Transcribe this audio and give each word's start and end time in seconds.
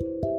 Thank 0.00 0.24
you. 0.24 0.33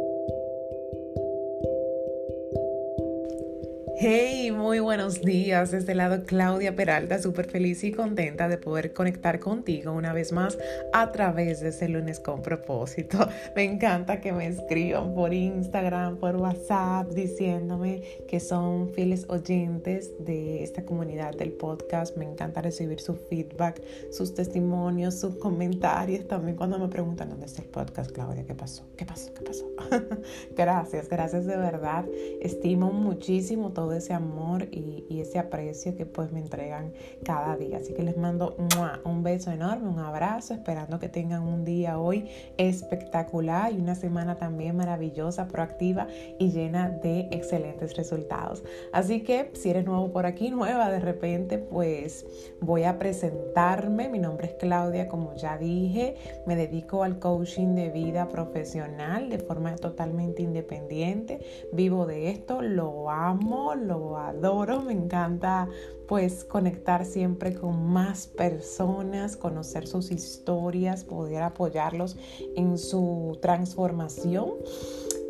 Hey, 3.98 4.52
muy 4.52 4.82
buenos 4.82 5.21
días. 5.21 5.71
Desde 5.71 5.94
el 5.94 6.00
lado 6.00 6.26
Claudia 6.26 6.76
Peralta, 6.76 7.18
súper 7.21 7.50
feliz 7.50 7.82
y 7.86 7.94
contenta 7.94 8.50
de 8.50 8.57
poder 8.57 8.91
conectar 8.91 9.39
contigo 9.39 9.94
una 9.94 10.12
vez 10.12 10.34
más 10.34 10.57
a 10.91 11.14
través 11.14 11.62
de 11.62 11.70
este 11.70 11.88
lunes 11.88 12.20
con 12.20 12.42
propósito. 12.42 13.18
Me 13.55 13.63
encanta 13.63 14.20
que 14.20 14.34
me 14.34 14.47
escriban 14.47 15.16
por 15.16 15.34
Instagram, 15.34 16.18
por 16.18 16.36
WhatsApp, 16.36 17.09
diciéndome 17.12 18.02
que 18.27 18.41
son 18.41 18.89
fieles 18.89 19.26
oyentes 19.30 20.12
de 20.20 20.62
esta 20.62 20.84
comunidad 20.84 21.34
del 21.34 21.54
podcast. 21.54 22.18
Me 22.18 22.25
encanta 22.25 22.62
recibir 22.62 23.00
su 23.00 23.16
feedback, 23.16 23.82
sus 24.12 24.34
testimonios, 24.34 25.18
sus 25.18 25.36
comentarios. 25.36 26.27
También 26.27 26.57
cuando 26.57 26.77
me 26.80 26.89
preguntan 26.89 27.30
dónde 27.30 27.46
está 27.46 27.62
el 27.62 27.70
podcast, 27.70 28.12
Claudia, 28.12 28.43
¿qué 28.46 28.55
pasó? 28.55 28.84
¿Qué 28.98 29.05
pasó? 29.05 29.34
¿Qué 29.34 29.41
pasó? 29.41 29.66
gracias, 30.57 31.07
gracias 31.07 31.46
de 31.46 31.55
verdad. 31.55 32.05
Estimo 32.41 32.91
muchísimo 32.91 33.71
todo 33.71 33.84
ese 33.94 34.13
amor 34.13 34.67
y, 34.71 35.05
ese 35.16 35.39
aprecio 35.39 35.95
que 35.95 36.05
pues 36.05 36.31
me 36.31 36.39
entregan 36.39 36.91
cada 37.23 37.55
día. 37.55 37.77
Así 37.77 37.93
que 37.93 38.03
les 38.03 38.17
mando 38.17 38.57
un 39.05 39.23
beso 39.23 39.49
enorme, 39.49 39.88
un 39.88 39.99
abrazo, 39.99 40.53
esperando 40.53 40.99
que 40.99 41.07
tengan 41.07 41.43
un 41.43 41.63
día 41.63 41.98
hoy 41.98 42.27
espectacular 42.57 43.71
y 43.71 43.77
una 43.77 43.95
semana 43.95 44.35
también 44.35 44.76
maravillosa, 44.76 45.48
proactiva 45.48 46.07
y 46.38 46.52
llena 46.52 46.90
de 46.90 47.29
excelentes 47.31 47.95
resultados. 47.95 48.63
Así 48.91 49.21
que 49.21 49.52
si 49.53 49.70
eres 49.70 49.85
nuevo 49.85 50.12
por 50.12 50.26
aquí, 50.26 50.52
nueva 50.52 50.91
de 50.91 50.99
repente, 50.99 51.57
pues 51.57 52.26
voy 52.62 52.84
a 52.84 52.99
presentarme. 52.99 54.09
Mi 54.09 54.20
nombre 54.20 54.48
es 54.48 54.54
Claudia, 54.55 55.07
como 55.07 55.35
ya 55.35 55.57
dije, 55.57 56.15
me 56.45 56.55
dedico 56.55 57.04
al 57.04 57.20
coaching 57.20 57.76
de 57.76 57.90
vida 57.90 58.27
profesional 58.27 59.29
de 59.29 59.40
forma 59.40 59.76
totalmente 59.76 60.41
independiente. 60.41 61.40
Vivo 61.71 62.05
de 62.05 62.29
esto, 62.29 62.62
lo 62.62 63.10
amo, 63.10 63.74
lo 63.76 64.17
adoro, 64.17 64.81
me 64.81 64.93
encanta 64.93 65.67
pues 66.07 66.43
conectar 66.43 67.05
siempre 67.05 67.55
con 67.55 67.87
más 67.87 68.27
personas, 68.27 69.35
conocer 69.35 69.87
sus 69.87 70.11
historias, 70.11 71.03
poder 71.03 71.43
apoyarlos 71.43 72.17
en 72.55 72.77
su 72.77 73.37
transformación. 73.41 74.51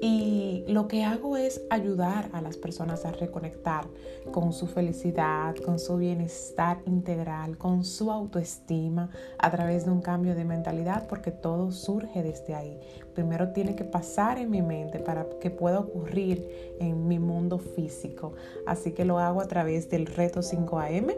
Y 0.07 0.63
lo 0.67 0.87
que 0.87 1.03
hago 1.03 1.35
es 1.35 1.63
ayudar 1.71 2.29
a 2.31 2.39
las 2.39 2.57
personas 2.57 3.05
a 3.05 3.11
reconectar 3.11 3.87
con 4.31 4.53
su 4.53 4.67
felicidad, 4.67 5.55
con 5.55 5.79
su 5.79 5.97
bienestar 5.97 6.77
integral, 6.85 7.57
con 7.57 7.83
su 7.83 8.11
autoestima 8.11 9.09
a 9.39 9.49
través 9.49 9.85
de 9.85 9.89
un 9.89 10.01
cambio 10.01 10.35
de 10.35 10.45
mentalidad, 10.45 11.07
porque 11.07 11.31
todo 11.31 11.71
surge 11.71 12.21
desde 12.21 12.53
ahí. 12.53 12.79
Primero 13.15 13.51
tiene 13.51 13.75
que 13.75 13.83
pasar 13.83 14.37
en 14.37 14.51
mi 14.51 14.61
mente 14.61 14.99
para 14.99 15.25
que 15.41 15.49
pueda 15.49 15.79
ocurrir 15.79 16.75
en 16.79 17.07
mi 17.07 17.17
mundo 17.17 17.57
físico. 17.57 18.33
Así 18.67 18.91
que 18.91 19.05
lo 19.05 19.17
hago 19.17 19.41
a 19.41 19.47
través 19.47 19.89
del 19.89 20.05
reto 20.05 20.41
5am 20.41 21.15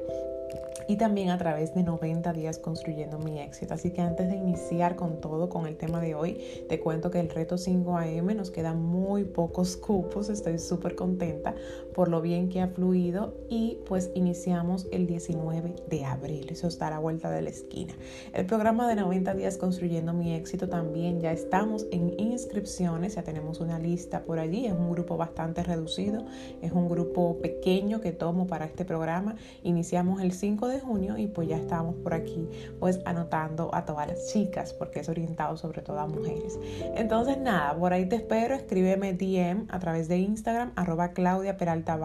y 0.87 0.95
también 0.95 1.29
a 1.29 1.37
través 1.37 1.73
de 1.73 1.83
90 1.83 2.33
días 2.33 2.59
construyendo 2.59 3.19
mi 3.19 3.39
éxito. 3.39 3.73
Así 3.73 3.91
que 3.91 4.01
antes 4.01 4.29
de 4.29 4.35
iniciar 4.35 4.95
con 4.95 5.19
todo, 5.19 5.49
con 5.49 5.67
el 5.67 5.77
tema 5.77 5.99
de 5.99 6.15
hoy, 6.15 6.39
te 6.69 6.79
cuento 6.79 7.11
que 7.11 7.19
el 7.19 7.29
reto 7.29 7.55
5am 7.55 8.35
nos 8.35 8.51
quedan 8.51 8.81
muy 8.81 9.23
pocos 9.25 9.77
cupos. 9.77 10.29
Estoy 10.29 10.59
súper 10.59 10.95
contenta 10.95 11.53
por 11.93 12.09
lo 12.09 12.21
bien 12.21 12.49
que 12.49 12.61
ha 12.61 12.67
fluido 12.67 13.33
y 13.49 13.79
pues 13.85 14.11
iniciamos 14.13 14.87
el 14.91 15.07
19 15.07 15.75
de 15.89 16.05
abril. 16.05 16.47
Eso 16.49 16.67
está 16.67 16.87
a 16.87 16.91
la 16.91 16.99
vuelta 16.99 17.29
de 17.31 17.41
la 17.41 17.49
esquina. 17.49 17.93
El 18.33 18.45
programa 18.45 18.87
de 18.87 18.95
90 18.95 19.33
días 19.33 19.57
construyendo 19.57 20.13
mi 20.13 20.33
éxito 20.33 20.69
también 20.69 21.19
ya 21.19 21.31
estamos 21.31 21.85
en 21.91 22.17
inscripciones, 22.19 23.15
ya 23.15 23.23
tenemos 23.23 23.59
una 23.59 23.79
lista 23.79 24.23
por 24.23 24.39
allí. 24.39 24.67
Es 24.67 24.73
un 24.73 24.91
grupo 24.91 25.17
bastante 25.17 25.63
reducido, 25.63 26.25
es 26.61 26.71
un 26.71 26.87
grupo 26.87 27.39
pequeño 27.41 27.99
que 27.99 28.11
tomo 28.11 28.47
para 28.47 28.65
este 28.65 28.85
programa. 28.85 29.35
Iniciamos 29.63 30.21
el 30.21 30.31
5 30.31 30.67
de 30.67 30.76
junio 30.79 31.17
y 31.17 31.27
pues 31.27 31.47
ya 31.47 31.57
estamos 31.57 31.95
por 31.95 32.13
aquí 32.13 32.47
pues 32.79 32.99
anotando 33.05 33.73
a 33.73 33.85
todas 33.85 34.07
las 34.07 34.31
chicas 34.31 34.73
porque 34.73 34.99
es 34.99 35.09
orientado 35.09 35.57
sobre 35.57 35.81
todo 35.81 35.99
a 35.99 36.07
mujeres. 36.07 36.59
Entonces 36.95 37.37
nada, 37.37 37.75
por 37.75 37.93
ahí 37.93 38.07
te 38.07 38.17
espero, 38.17 38.55
escríbeme 38.55 39.13
DM 39.13 39.65
a 39.69 39.79
través 39.79 40.07
de 40.07 40.17
Instagram 40.17 40.71
arroba 40.75 41.09
Claudia 41.09 41.57
Peralta 41.57 41.97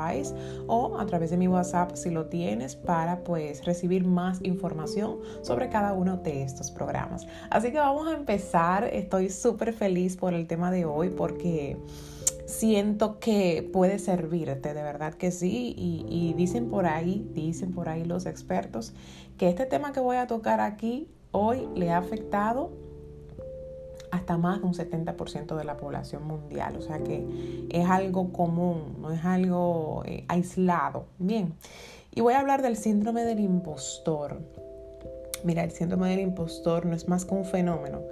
o 0.66 0.98
a 0.98 1.06
través 1.06 1.30
de 1.30 1.36
mi 1.36 1.48
WhatsApp 1.48 1.94
si 1.94 2.10
lo 2.10 2.26
tienes 2.26 2.76
para 2.76 3.24
pues 3.24 3.64
recibir 3.64 4.04
más 4.04 4.40
información 4.42 5.18
sobre 5.42 5.68
cada 5.68 5.92
uno 5.92 6.16
de 6.16 6.42
estos 6.42 6.70
programas. 6.70 7.26
Así 7.50 7.70
que 7.72 7.78
vamos 7.78 8.08
a 8.08 8.14
empezar, 8.14 8.84
estoy 8.84 9.30
súper 9.30 9.72
feliz 9.72 10.16
por 10.16 10.34
el 10.34 10.46
tema 10.46 10.70
de 10.70 10.84
hoy 10.84 11.10
porque 11.10 11.76
siento 12.52 13.18
que 13.18 13.68
puede 13.72 13.98
servirte, 13.98 14.74
de 14.74 14.82
verdad 14.82 15.14
que 15.14 15.30
sí. 15.30 15.74
Y, 15.76 16.34
dicen 16.34 16.68
por 16.68 16.86
ahí, 16.86 17.28
dicen 17.34 17.72
por 17.72 17.88
ahí 17.88 18.04
los 18.04 18.26
expertos, 18.26 18.92
que 19.38 19.48
este 19.48 19.66
tema 19.66 19.92
que 19.92 20.00
voy 20.00 20.16
a 20.16 20.26
tocar 20.26 20.60
aquí 20.60 21.08
hoy 21.32 21.68
le 21.74 21.90
ha 21.90 21.98
afectado 21.98 22.70
hasta 24.10 24.36
más 24.36 24.60
de 24.60 24.66
un 24.66 24.74
70% 24.74 25.56
de 25.56 25.64
la 25.64 25.76
población 25.78 26.26
mundial. 26.26 26.76
O 26.76 26.82
sea 26.82 26.98
que 26.98 27.26
es 27.70 27.88
algo 27.88 28.32
común, 28.32 28.96
no 29.00 29.10
es 29.10 29.24
algo 29.24 30.02
eh, 30.04 30.24
aislado. 30.28 31.06
Bien, 31.18 31.54
y 32.14 32.20
voy 32.20 32.34
a 32.34 32.40
hablar 32.40 32.60
del 32.60 32.76
síndrome 32.76 33.24
del 33.24 33.40
impostor. 33.40 34.40
Mira, 35.44 35.64
el 35.64 35.72
síndrome 35.72 36.10
del 36.10 36.20
impostor 36.20 36.86
no 36.86 36.94
es 36.94 37.08
más 37.08 37.24
que 37.24 37.34
un 37.34 37.44
fenómeno 37.44 38.02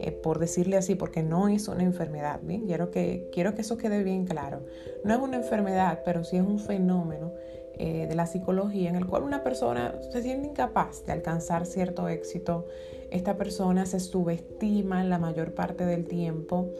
eh, 0.00 0.12
por 0.12 0.38
decirle 0.38 0.76
así, 0.76 0.94
porque 0.94 1.22
no 1.22 1.48
es 1.48 1.68
una 1.68 1.82
enfermedad. 1.82 2.40
Quiero 2.66 2.90
que, 2.90 3.28
quiero 3.32 3.54
que 3.54 3.62
eso 3.62 3.76
quede 3.76 4.02
bien 4.02 4.26
claro. 4.26 4.60
No 5.04 5.14
es 5.14 5.20
una 5.20 5.36
enfermedad, 5.36 6.02
pero 6.04 6.24
sí 6.24 6.36
es 6.36 6.42
un 6.42 6.58
fenómeno 6.58 7.32
eh, 7.76 8.06
de 8.08 8.14
la 8.14 8.26
psicología 8.26 8.88
en 8.88 8.96
el 8.96 9.06
cual 9.06 9.24
una 9.24 9.42
persona 9.42 9.94
se 10.12 10.22
siente 10.22 10.48
incapaz 10.48 11.04
de 11.06 11.12
alcanzar 11.12 11.66
cierto 11.66 12.08
éxito. 12.08 12.66
Esta 13.10 13.36
persona 13.36 13.86
se 13.86 14.00
subestima 14.00 15.04
la 15.04 15.18
mayor 15.18 15.54
parte 15.54 15.84
del 15.84 16.06
tiempo. 16.06 16.70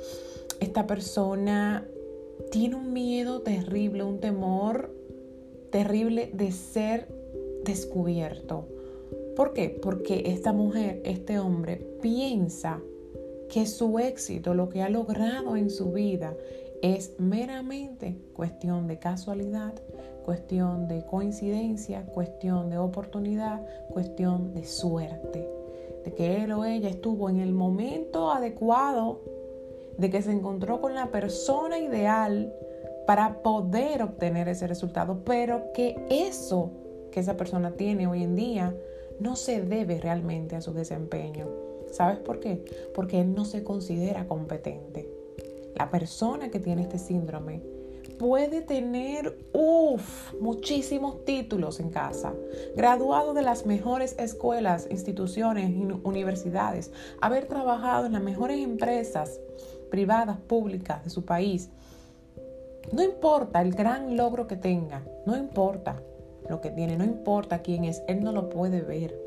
Esta 0.60 0.86
persona 0.86 1.86
tiene 2.50 2.76
un 2.76 2.92
miedo 2.92 3.42
terrible, 3.42 4.04
un 4.04 4.20
temor 4.20 4.94
terrible 5.70 6.30
de 6.32 6.52
ser 6.52 7.08
descubierto. 7.64 8.68
¿Por 9.34 9.52
qué? 9.52 9.76
Porque 9.82 10.22
esta 10.26 10.52
mujer, 10.52 11.00
este 11.04 11.38
hombre, 11.40 11.84
piensa 12.00 12.80
que 13.48 13.66
su 13.66 13.98
éxito, 13.98 14.54
lo 14.54 14.68
que 14.68 14.82
ha 14.82 14.88
logrado 14.88 15.56
en 15.56 15.70
su 15.70 15.92
vida, 15.92 16.34
es 16.82 17.18
meramente 17.18 18.18
cuestión 18.34 18.86
de 18.86 18.98
casualidad, 18.98 19.72
cuestión 20.24 20.86
de 20.86 21.04
coincidencia, 21.06 22.04
cuestión 22.04 22.68
de 22.68 22.78
oportunidad, 22.78 23.62
cuestión 23.88 24.52
de 24.52 24.64
suerte. 24.64 25.48
De 26.04 26.12
que 26.12 26.42
él 26.42 26.52
o 26.52 26.64
ella 26.64 26.90
estuvo 26.90 27.30
en 27.30 27.40
el 27.40 27.52
momento 27.52 28.30
adecuado, 28.30 29.22
de 29.96 30.10
que 30.10 30.20
se 30.20 30.32
encontró 30.32 30.80
con 30.80 30.94
la 30.94 31.10
persona 31.10 31.78
ideal 31.78 32.52
para 33.06 33.42
poder 33.42 34.02
obtener 34.02 34.48
ese 34.48 34.66
resultado, 34.66 35.22
pero 35.24 35.72
que 35.72 35.96
eso 36.10 36.70
que 37.10 37.20
esa 37.20 37.36
persona 37.36 37.70
tiene 37.70 38.06
hoy 38.06 38.24
en 38.24 38.34
día 38.34 38.74
no 39.20 39.36
se 39.36 39.62
debe 39.62 40.00
realmente 40.00 40.56
a 40.56 40.60
su 40.60 40.74
desempeño 40.74 41.73
¿Sabes 41.94 42.18
por 42.18 42.40
qué? 42.40 42.64
Porque 42.92 43.20
él 43.20 43.34
no 43.34 43.44
se 43.44 43.62
considera 43.62 44.26
competente. 44.26 45.08
La 45.76 45.90
persona 45.90 46.50
que 46.50 46.58
tiene 46.58 46.82
este 46.82 46.98
síndrome 46.98 47.62
puede 48.18 48.62
tener, 48.62 49.38
muchísimos 50.40 51.24
títulos 51.24 51.78
en 51.78 51.90
casa, 51.90 52.34
graduado 52.76 53.32
de 53.32 53.42
las 53.42 53.64
mejores 53.64 54.16
escuelas, 54.18 54.88
instituciones 54.90 55.72
universidades, 56.02 56.90
haber 57.20 57.46
trabajado 57.46 58.06
en 58.06 58.12
las 58.12 58.22
mejores 58.22 58.58
empresas 58.58 59.40
privadas, 59.90 60.38
públicas 60.40 61.04
de 61.04 61.10
su 61.10 61.24
país. 61.24 61.70
No 62.92 63.02
importa 63.02 63.62
el 63.62 63.72
gran 63.72 64.16
logro 64.16 64.48
que 64.48 64.56
tenga, 64.56 65.04
no 65.26 65.36
importa 65.36 66.02
lo 66.48 66.60
que 66.60 66.70
tiene, 66.70 66.96
no 66.96 67.04
importa 67.04 67.62
quién 67.62 67.84
es, 67.84 68.02
él 68.08 68.22
no 68.24 68.32
lo 68.32 68.48
puede 68.48 68.82
ver. 68.82 69.23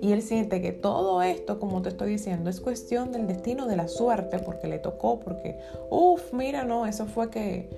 Y 0.00 0.12
él 0.12 0.22
siente 0.22 0.62
que 0.62 0.72
todo 0.72 1.22
esto, 1.22 1.60
como 1.60 1.82
te 1.82 1.90
estoy 1.90 2.10
diciendo, 2.12 2.48
es 2.48 2.60
cuestión 2.60 3.12
del 3.12 3.26
destino, 3.26 3.66
de 3.66 3.76
la 3.76 3.86
suerte, 3.86 4.38
porque 4.38 4.66
le 4.66 4.78
tocó, 4.78 5.20
porque, 5.20 5.58
uff, 5.90 6.32
mira, 6.32 6.64
no, 6.64 6.86
eso 6.86 7.06
fue 7.06 7.28
que, 7.28 7.68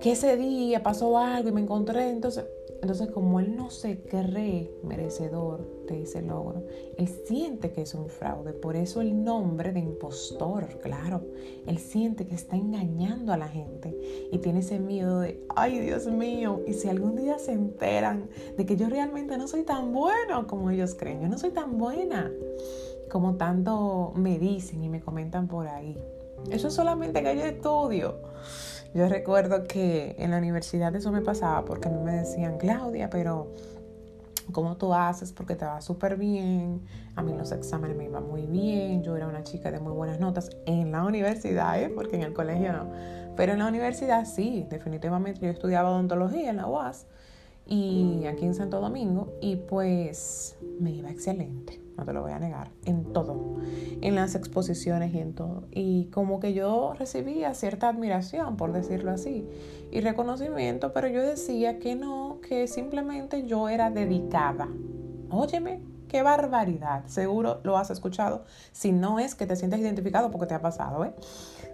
que 0.00 0.12
ese 0.12 0.36
día 0.36 0.82
pasó 0.82 1.16
algo 1.18 1.48
y 1.48 1.52
me 1.52 1.60
encontré. 1.60 2.10
Entonces, 2.10 2.46
entonces, 2.82 3.08
como 3.10 3.40
él 3.40 3.56
no 3.56 3.70
se 3.70 4.00
cree 4.00 4.70
merecedor 4.82 5.86
de 5.86 6.02
ese 6.02 6.20
logro, 6.20 6.64
él 6.98 7.08
siente 7.08 7.72
que 7.72 7.82
es 7.82 7.94
un 7.94 8.08
fraude. 8.08 8.52
Por 8.52 8.76
eso 8.76 9.00
el 9.00 9.24
nombre 9.24 9.72
de 9.72 9.80
impostor, 9.80 10.68
claro. 10.80 11.22
Él 11.66 11.78
siente 11.78 12.26
que 12.26 12.34
está 12.34 12.56
engañando 12.56 13.32
a 13.32 13.38
la 13.38 13.48
gente 13.48 13.96
y 14.30 14.38
tiene 14.38 14.60
ese 14.60 14.80
miedo 14.80 15.20
de, 15.20 15.42
ay 15.56 15.80
Dios 15.80 16.06
mío, 16.08 16.60
y 16.66 16.74
si 16.74 16.88
algún 16.88 17.16
día 17.16 17.38
se 17.38 17.52
enteran 17.52 18.28
de 18.56 18.66
que 18.66 18.76
yo 18.76 18.88
realmente 18.88 19.38
no 19.38 19.48
soy 19.48 19.62
tan 19.62 19.92
bueno 19.92 20.46
como 20.46 20.70
ellos 20.70 20.94
creen, 20.94 21.22
yo 21.22 21.28
no 21.28 21.38
soy 21.38 21.50
tan 21.50 21.78
buena. 21.78 22.30
como 23.10 23.36
tanto 23.36 24.12
me 24.16 24.38
dicen 24.38 24.82
y 24.82 24.88
me 24.88 25.00
comentan 25.00 25.46
por 25.48 25.68
ahí. 25.68 25.96
Eso 26.50 26.68
es 26.68 26.74
solamente 26.74 27.22
que 27.22 27.36
yo 27.36 27.44
estudio. 27.44 28.16
Yo 28.94 29.08
recuerdo 29.08 29.64
que 29.64 30.14
en 30.18 30.30
la 30.30 30.38
universidad 30.38 30.94
eso 30.94 31.10
me 31.10 31.20
pasaba 31.20 31.64
porque 31.64 31.88
a 31.88 31.90
mí 31.90 31.98
me 32.00 32.12
decían, 32.12 32.58
Claudia, 32.58 33.10
pero 33.10 33.48
¿cómo 34.52 34.76
tú 34.76 34.94
haces? 34.94 35.32
Porque 35.32 35.56
te 35.56 35.64
va 35.64 35.80
súper 35.80 36.16
bien. 36.16 36.82
A 37.16 37.22
mí 37.22 37.32
los 37.36 37.50
exámenes 37.50 37.96
me 37.96 38.04
iban 38.04 38.28
muy 38.28 38.46
bien. 38.46 39.02
Yo 39.02 39.16
era 39.16 39.26
una 39.26 39.42
chica 39.42 39.72
de 39.72 39.80
muy 39.80 39.92
buenas 39.92 40.20
notas 40.20 40.50
en 40.66 40.92
la 40.92 41.02
universidad, 41.04 41.82
¿eh? 41.82 41.88
porque 41.88 42.14
en 42.14 42.22
el 42.22 42.32
colegio 42.32 42.72
no. 42.72 42.88
Pero 43.36 43.54
en 43.54 43.58
la 43.58 43.66
universidad 43.66 44.26
sí, 44.26 44.64
definitivamente. 44.70 45.40
Yo 45.40 45.50
estudiaba 45.50 45.90
odontología 45.90 46.50
en 46.50 46.58
la 46.58 46.68
UAS 46.68 47.06
y 47.66 48.26
aquí 48.26 48.44
en 48.44 48.54
Santo 48.54 48.80
Domingo 48.80 49.32
y 49.40 49.56
pues 49.56 50.56
me 50.78 50.92
iba 50.92 51.10
excelente, 51.10 51.80
no 51.96 52.04
te 52.04 52.12
lo 52.12 52.22
voy 52.22 52.32
a 52.32 52.38
negar, 52.38 52.70
en 52.84 53.12
todo, 53.12 53.56
en 54.00 54.14
las 54.14 54.34
exposiciones 54.34 55.14
y 55.14 55.18
en 55.18 55.34
todo. 55.34 55.64
Y 55.70 56.06
como 56.06 56.40
que 56.40 56.52
yo 56.52 56.94
recibía 56.98 57.54
cierta 57.54 57.88
admiración, 57.88 58.56
por 58.56 58.72
decirlo 58.72 59.12
así, 59.12 59.46
y 59.92 60.00
reconocimiento, 60.00 60.92
pero 60.92 61.08
yo 61.08 61.22
decía 61.22 61.78
que 61.78 61.94
no, 61.94 62.40
que 62.46 62.66
simplemente 62.66 63.46
yo 63.46 63.68
era 63.68 63.90
dedicada. 63.90 64.68
Óyeme, 65.30 65.80
qué 66.08 66.22
barbaridad, 66.22 67.06
seguro 67.06 67.60
lo 67.62 67.76
has 67.76 67.90
escuchado, 67.90 68.44
si 68.72 68.92
no 68.92 69.18
es 69.18 69.34
que 69.34 69.46
te 69.46 69.56
sientes 69.56 69.80
identificado 69.80 70.30
porque 70.30 70.46
te 70.46 70.54
ha 70.54 70.60
pasado, 70.60 71.04
¿eh? 71.04 71.14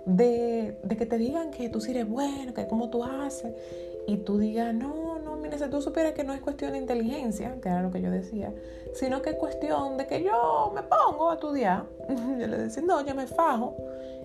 De, 0.07 0.81
de 0.83 0.97
que 0.97 1.05
te 1.05 1.19
digan 1.19 1.51
que 1.51 1.69
tú 1.69 1.81
sí 1.81 1.91
eres 1.91 2.09
bueno, 2.09 2.55
que 2.55 2.67
cómo 2.67 2.89
tú 2.89 3.05
haces, 3.05 3.53
y 4.07 4.17
tú 4.19 4.39
digas, 4.39 4.75
no, 4.75 5.10
si 5.59 5.69
tú 5.69 5.81
supieras 5.81 6.13
que 6.13 6.25
no 6.25 6.33
es 6.33 6.41
cuestión 6.41 6.73
de 6.73 6.79
inteligencia, 6.79 7.61
que 7.61 7.69
era 7.69 7.83
lo 7.83 7.91
que 7.91 8.01
yo 8.01 8.11
decía, 8.11 8.55
sino 8.95 9.23
que 9.23 9.31
es 9.31 9.37
cuestión 9.37 9.97
de 9.97 10.07
que 10.07 10.23
yo 10.23 10.73
me 10.75 10.83
pongo 10.83 11.31
a 11.31 11.35
estudiar. 11.35 11.87
yo 12.39 12.47
le 12.47 12.59
decía, 12.59 12.83
no, 12.83 13.05
yo 13.05 13.15
me 13.15 13.27
fajo, 13.27 13.77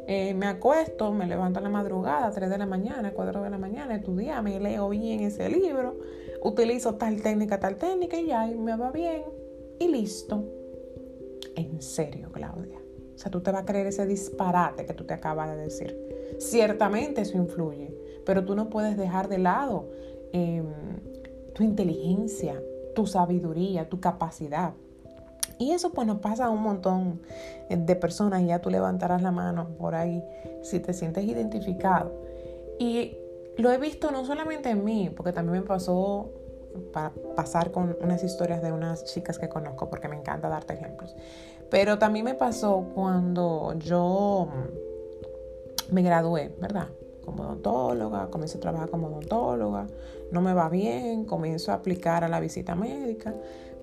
eh, 0.08 0.34
me 0.34 0.48
acuesto, 0.48 1.12
me 1.12 1.28
levanto 1.28 1.60
a 1.60 1.62
la 1.62 1.70
madrugada, 1.70 2.32
3 2.32 2.50
de 2.50 2.58
la 2.58 2.66
mañana, 2.66 3.12
4 3.14 3.42
de 3.42 3.50
la 3.50 3.58
mañana, 3.58 3.96
estudiar, 3.96 4.42
me 4.44 4.60
leo 4.60 4.90
bien 4.90 5.22
ese 5.22 5.50
libro, 5.50 6.00
utilizo 6.44 6.96
tal 6.96 7.22
técnica, 7.22 7.60
tal 7.60 7.76
técnica 7.78 8.18
y 8.18 8.28
ya, 8.28 8.48
y 8.48 8.56
me 8.56 8.76
va 8.76 8.92
bien, 8.92 9.24
y 9.80 9.88
listo. 9.88 10.44
En 11.56 11.82
serio, 11.82 12.32
Claudia. 12.32 12.80
O 13.14 13.18
sea, 13.18 13.32
tú 13.32 13.40
te 13.42 13.50
vas 13.52 13.62
a 13.62 13.66
creer 13.66 13.88
ese 13.88 14.06
disparate 14.06 14.86
que 14.86 14.94
tú 14.94 15.06
te 15.06 15.14
acabas 15.14 15.50
de 15.50 15.56
decir. 15.56 15.98
Ciertamente 16.38 17.22
eso 17.22 17.38
influye 17.38 17.96
pero 18.26 18.44
tú 18.44 18.56
no 18.56 18.70
puedes 18.70 18.98
dejar 18.98 19.30
de 19.30 19.38
lado 19.38 19.88
em, 20.34 20.66
tu 21.56 21.64
inteligencia, 21.64 22.62
tu 22.94 23.08
sabiduría, 23.08 23.90
tu 23.90 24.00
capacidad. 24.00 24.74
Y 25.58 25.72
eso 25.72 25.92
pues 25.92 26.06
nos 26.06 26.20
pasa 26.20 26.46
a 26.46 26.50
un 26.50 26.62
montón 26.62 27.22
de 27.70 27.96
personas 27.96 28.42
y 28.42 28.48
ya 28.48 28.60
tú 28.60 28.70
levantarás 28.70 29.22
la 29.22 29.32
mano 29.32 29.70
por 29.80 29.96
ahí 29.96 30.22
si 30.62 30.80
te 30.80 30.94
sientes 30.94 31.24
identificado. 31.24 32.12
Y 32.78 33.18
lo 33.58 33.72
he 33.72 33.78
visto 33.78 34.12
no 34.12 34.26
solamente 34.26 34.70
en 34.70 34.84
mí, 34.84 35.10
porque 35.16 35.32
también 35.32 35.62
me 35.62 35.66
pasó 35.66 36.30
para 36.92 37.14
pasar 37.38 37.72
con 37.72 37.96
unas 38.02 38.22
historias 38.22 38.62
de 38.62 38.74
unas 38.74 39.06
chicas 39.06 39.40
que 39.40 39.48
conozco, 39.48 39.90
porque 39.90 40.10
me 40.10 40.18
encanta 40.18 40.50
darte 40.50 40.74
ejemplos. 40.74 41.16
Pero 41.70 41.98
también 41.98 42.26
me 42.26 42.34
pasó 42.34 42.86
cuando 42.94 43.76
yo 43.80 44.50
me 45.90 46.02
gradué, 46.02 46.54
¿verdad? 46.60 46.90
como 47.26 47.44
odontóloga, 47.44 48.28
comienzo 48.28 48.60
a 48.60 48.62
trabajar 48.62 48.90
como 48.90 49.08
odontóloga, 49.08 49.88
no 50.36 50.42
me 50.42 50.54
va 50.54 50.70
bien, 50.70 51.24
comienzo 51.24 51.72
a 51.72 51.76
aplicar 51.76 52.24
a 52.24 52.28
la 52.28 52.40
visita 52.40 52.76
médica, 52.76 53.34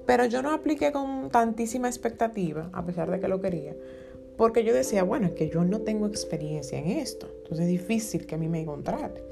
pero 0.06 0.26
yo 0.26 0.42
no 0.42 0.52
apliqué 0.52 0.92
con 0.92 1.30
tantísima 1.30 1.88
expectativa, 1.88 2.68
a 2.72 2.84
pesar 2.84 3.10
de 3.10 3.18
que 3.18 3.26
lo 3.26 3.40
quería, 3.40 3.74
porque 4.36 4.62
yo 4.62 4.74
decía, 4.74 5.02
bueno, 5.02 5.28
es 5.28 5.32
que 5.32 5.48
yo 5.48 5.64
no 5.64 5.80
tengo 5.80 6.06
experiencia 6.06 6.78
en 6.78 6.88
esto, 6.88 7.26
entonces 7.38 7.66
es 7.66 7.72
difícil 7.72 8.26
que 8.26 8.34
a 8.34 8.38
mí 8.38 8.48
me 8.48 8.64
contrate. 8.66 9.24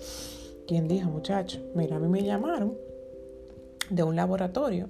¿Quién 0.67 0.89
dijo, 0.89 1.11
muchacho? 1.11 1.61
Mira, 1.75 1.97
a 1.97 1.99
mí 1.99 2.09
me 2.09 2.23
llamaron 2.23 2.75
de 3.91 4.03
un 4.03 4.17
laboratorio 4.17 4.89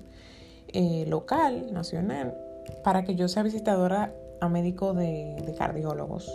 eh, 0.69 1.05
local, 1.09 1.73
nacional, 1.73 2.37
para 2.85 3.03
que 3.05 3.17
yo 3.17 3.26
sea 3.26 3.43
visitadora 3.43 4.15
a 4.41 4.49
médico 4.49 4.94
de, 4.94 5.37
de 5.44 5.55
cardiólogos. 5.55 6.31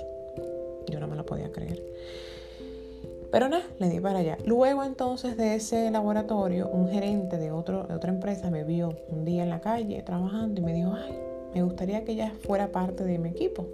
Yo 0.90 1.00
no 1.00 1.08
me 1.08 1.16
lo 1.16 1.26
podía 1.26 1.52
creer. 1.52 1.82
Pero 3.32 3.50
nada, 3.50 3.66
le 3.80 3.90
di 3.90 4.00
para 4.00 4.20
allá. 4.20 4.38
Luego 4.46 4.84
entonces 4.84 5.38
de 5.38 5.56
ese 5.56 5.92
laboratorio, 5.92 6.70
un 6.70 6.90
gerente 6.90 7.38
de, 7.38 7.52
otro, 7.52 7.84
de 7.84 7.96
otra 7.96 8.12
empresa 8.12 8.50
me 8.50 8.64
vio 8.64 8.96
un 9.10 9.26
día 9.26 9.44
en 9.44 9.50
la 9.50 9.62
calle 9.62 10.02
trabajando 10.04 10.62
y 10.62 10.64
me 10.64 10.74
dijo, 10.74 10.94
ay, 10.94 11.18
me 11.54 11.64
gustaría 11.64 12.04
que 12.04 12.14
ella 12.14 12.34
fuera 12.46 12.72
parte 12.72 13.04
de 13.04 13.18
mi 13.18 13.30
equipo. 13.30 13.66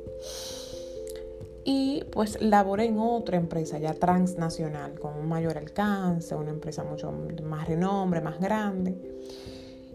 Y 1.64 2.04
pues 2.12 2.42
laboré 2.42 2.86
en 2.86 2.98
otra 3.00 3.38
empresa 3.38 3.78
ya 3.78 3.94
transnacional, 3.94 5.00
con 5.00 5.14
un 5.16 5.28
mayor 5.28 5.58
alcance, 5.58 6.34
una 6.34 6.50
empresa 6.50 6.84
mucho 6.84 7.12
más 7.44 7.68
renombre, 7.68 8.22
más 8.22 8.40
grande. 8.40 8.96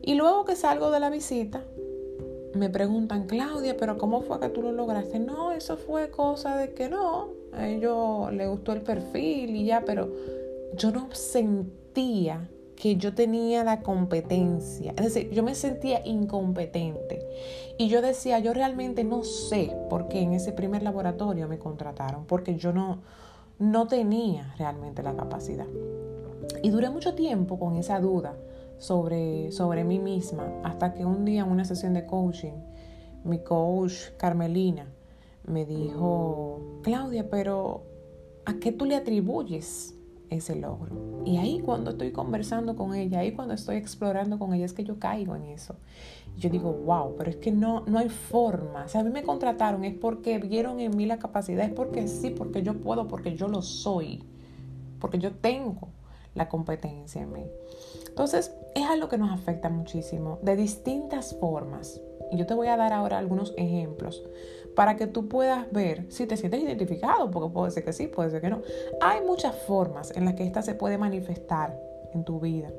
Y 0.03 0.15
luego 0.15 0.45
que 0.45 0.55
salgo 0.55 0.93
de 0.93 1.01
la 1.01 1.11
visita, 1.11 1.65
me 2.57 2.71
preguntan, 2.71 3.27
Claudia, 3.27 3.77
pero 3.77 3.99
¿cómo 3.99 4.23
fue 4.23 4.41
que 4.41 4.49
tú 4.49 4.63
lo 4.63 4.73
lograste? 4.73 5.19
No, 5.19 5.53
eso 5.53 5.77
fue 5.77 6.11
cosa 6.11 6.57
de 6.57 6.73
que 6.75 6.89
no, 6.89 7.29
a 7.53 7.69
ellos 7.69 8.33
les 8.33 8.49
gustó 8.49 8.73
el 8.73 8.83
perfil 8.83 9.55
y 9.55 9.67
ya, 9.67 9.85
pero 9.85 10.11
yo 10.77 10.91
no 10.91 11.09
sentía 11.13 12.49
que 12.77 12.97
yo 12.97 13.15
tenía 13.15 13.65
la 13.65 13.81
competencia. 13.81 14.93
Es 14.97 15.05
decir, 15.05 15.31
yo 15.31 15.43
me 15.43 15.55
sentía 15.55 16.07
incompetente. 16.07 17.27
Y 17.79 17.89
yo 17.89 18.03
decía, 18.03 18.39
yo 18.39 18.53
realmente 18.53 19.03
no 19.03 19.25
sé 19.25 19.75
por 19.89 20.09
qué 20.09 20.21
en 20.21 20.35
ese 20.35 20.53
primer 20.53 20.83
laboratorio 20.83 21.49
me 21.49 21.59
contrataron, 21.59 22.27
porque 22.27 22.57
yo 22.57 22.73
no, 22.73 22.99
no 23.59 23.87
tenía 23.87 24.55
realmente 24.59 25.03
la 25.03 25.17
capacidad. 25.17 25.67
Y 26.63 26.71
duré 26.71 26.91
mucho 26.91 27.15
tiempo 27.15 27.59
con 27.59 27.77
esa 27.77 27.99
duda 27.99 28.37
sobre, 28.79 29.53
sobre 29.53 29.85
mí 29.85 29.99
misma, 29.99 30.53
hasta 30.65 30.95
que 30.95 31.05
un 31.05 31.25
día 31.25 31.43
en 31.43 31.51
una 31.51 31.65
sesión 31.65 31.95
de 31.95 32.07
coaching, 32.07 32.53
mi 33.25 33.39
coach 33.39 34.11
Carmelina 34.17 34.87
me 35.47 35.65
dijo, 35.65 36.81
Claudia, 36.83 37.29
pero 37.31 37.85
¿a 38.45 38.55
qué 38.55 38.73
tú 38.73 38.85
le 38.85 38.97
atribuyes 38.97 39.95
ese 40.29 40.57
logro? 40.57 41.23
Y 41.25 41.39
ahí 41.39 41.61
cuando 41.61 41.91
estoy 41.91 42.13
conversando 42.13 42.77
con 42.77 42.95
ella, 42.95 43.21
ahí 43.21 43.33
cuando 43.33 43.55
estoy 43.55 43.77
explorando 43.77 44.39
con 44.39 44.53
ella, 44.55 44.65
es 44.65 44.73
que 44.73 44.85
yo 44.85 44.99
caigo 44.99 45.37
en 45.37 45.45
eso. 45.45 45.77
yo 46.37 46.51
digo, 46.51 46.73
wow, 46.73 47.15
pero 47.17 47.31
es 47.31 47.37
que 47.37 47.51
no, 47.51 47.85
no 47.87 47.99
hay 47.99 48.09
forma. 48.09 48.85
O 48.85 48.89
sea, 48.89 49.01
a 49.01 49.05
mí 49.05 49.11
me 49.11 49.23
contrataron, 49.23 49.85
es 49.85 49.95
porque 49.95 50.39
vieron 50.39 50.81
en 50.81 50.97
mí 50.97 51.07
la 51.07 51.19
capacidad, 51.19 51.65
es 51.65 51.73
porque 51.73 52.09
sí, 52.09 52.31
porque 52.31 52.63
yo 52.63 52.75
puedo, 52.75 53.09
porque 53.09 53.37
yo 53.37 53.49
lo 53.49 53.63
soy, 53.63 54.23
porque 55.01 55.19
yo 55.19 55.33
tengo 55.33 55.89
la 56.37 56.49
competencia 56.49 57.23
en 57.23 57.33
mí. 57.33 57.51
Entonces, 58.09 58.55
es 58.75 58.87
algo 58.87 59.09
que 59.09 59.19
nos 59.19 59.31
afecta 59.31 59.69
muchísimo, 59.69 60.39
de 60.43 60.57
distintas 60.57 61.35
formas. 61.41 62.01
Y 62.31 62.37
yo 62.37 62.47
te 62.47 62.55
voy 62.55 62.69
a 62.69 62.77
dar 62.77 62.93
ahora 62.93 63.19
algunos 63.19 63.55
ejemplos 63.57 64.25
para 64.75 64.97
que 64.97 65.07
tú 65.07 65.29
puedas 65.29 65.71
ver 65.73 66.05
si 66.11 66.27
te 66.27 66.37
sientes 66.37 66.63
identificado, 66.63 67.31
porque 67.31 67.53
puede 67.53 67.71
ser 67.71 67.85
que 67.85 67.93
sí, 67.93 68.07
puede 68.07 68.31
ser 68.31 68.41
que 68.41 68.51
no. 68.51 68.63
Hay 69.01 69.23
muchas 69.25 69.57
formas 69.63 70.15
en 70.17 70.25
las 70.25 70.35
que 70.35 70.45
esta 70.45 70.63
se 70.63 70.75
puede 70.75 70.99
manifestar 70.99 71.79
en 72.13 72.25
tu 72.25 72.41
vida. 72.41 72.71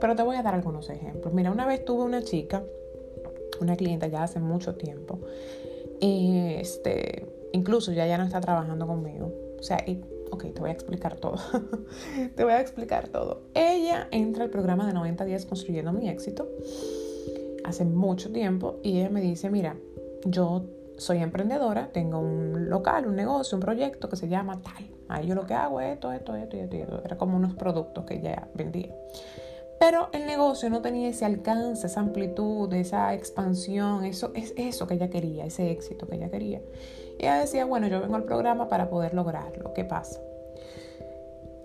Pero 0.00 0.14
te 0.14 0.22
voy 0.22 0.36
a 0.36 0.42
dar 0.42 0.54
algunos 0.54 0.88
ejemplos. 0.90 1.34
Mira, 1.34 1.50
una 1.50 1.66
vez 1.66 1.84
tuve 1.84 2.04
una 2.04 2.22
chica, 2.22 2.62
una 3.60 3.76
clienta 3.76 4.06
ya 4.06 4.22
hace 4.22 4.38
mucho 4.38 4.76
tiempo, 4.76 5.18
este, 6.00 7.26
incluso 7.52 7.92
ya 7.92 8.06
ya 8.06 8.18
no 8.18 8.24
está 8.24 8.40
trabajando 8.40 8.86
conmigo. 8.86 9.32
O 9.58 9.62
sea, 9.62 9.78
y, 9.86 10.00
ok, 10.30 10.52
te 10.54 10.60
voy 10.60 10.70
a 10.70 10.72
explicar 10.72 11.16
todo. 11.16 11.36
te 12.34 12.44
voy 12.44 12.52
a 12.52 12.60
explicar 12.60 13.08
todo. 13.08 13.42
Ella 13.54 14.08
entra 14.10 14.44
al 14.44 14.50
programa 14.50 14.86
de 14.86 14.92
90 14.92 15.24
días 15.24 15.46
construyendo 15.46 15.92
mi 15.92 16.08
éxito 16.08 16.48
hace 17.64 17.84
mucho 17.84 18.32
tiempo 18.32 18.76
y 18.82 18.98
ella 18.98 19.10
me 19.10 19.20
dice, 19.20 19.50
mira, 19.50 19.76
yo 20.24 20.64
soy 20.96 21.18
emprendedora, 21.18 21.90
tengo 21.92 22.18
un 22.18 22.68
local, 22.68 23.06
un 23.06 23.16
negocio, 23.16 23.56
un 23.56 23.60
proyecto 23.60 24.08
que 24.08 24.16
se 24.16 24.28
llama 24.28 24.60
tal. 24.62 24.88
Ahí 25.08 25.26
yo 25.26 25.34
lo 25.34 25.46
que 25.46 25.54
hago 25.54 25.80
es 25.80 25.94
esto, 25.94 26.12
esto, 26.12 26.34
esto 26.34 26.56
y 26.56 26.60
esto, 26.60 27.02
Era 27.04 27.16
como 27.16 27.36
unos 27.36 27.54
productos 27.54 28.04
que 28.04 28.14
ella 28.14 28.48
vendía. 28.54 28.94
Pero 29.78 30.08
el 30.12 30.26
negocio 30.26 30.68
no 30.70 30.82
tenía 30.82 31.08
ese 31.08 31.24
alcance, 31.24 31.86
esa 31.86 32.00
amplitud, 32.00 32.72
esa 32.74 33.14
expansión, 33.14 34.04
eso 34.04 34.32
es 34.34 34.52
eso 34.56 34.88
que 34.88 34.94
ella 34.94 35.08
quería, 35.08 35.46
ese 35.46 35.70
éxito 35.70 36.06
que 36.08 36.16
ella 36.16 36.30
quería. 36.30 36.60
Ella 37.18 37.38
decía, 37.38 37.64
bueno, 37.64 37.88
yo 37.88 38.00
vengo 38.00 38.16
al 38.16 38.24
programa 38.24 38.68
para 38.68 38.88
poder 38.88 39.14
lograrlo. 39.14 39.72
¿Qué 39.74 39.84
pasa? 39.84 40.20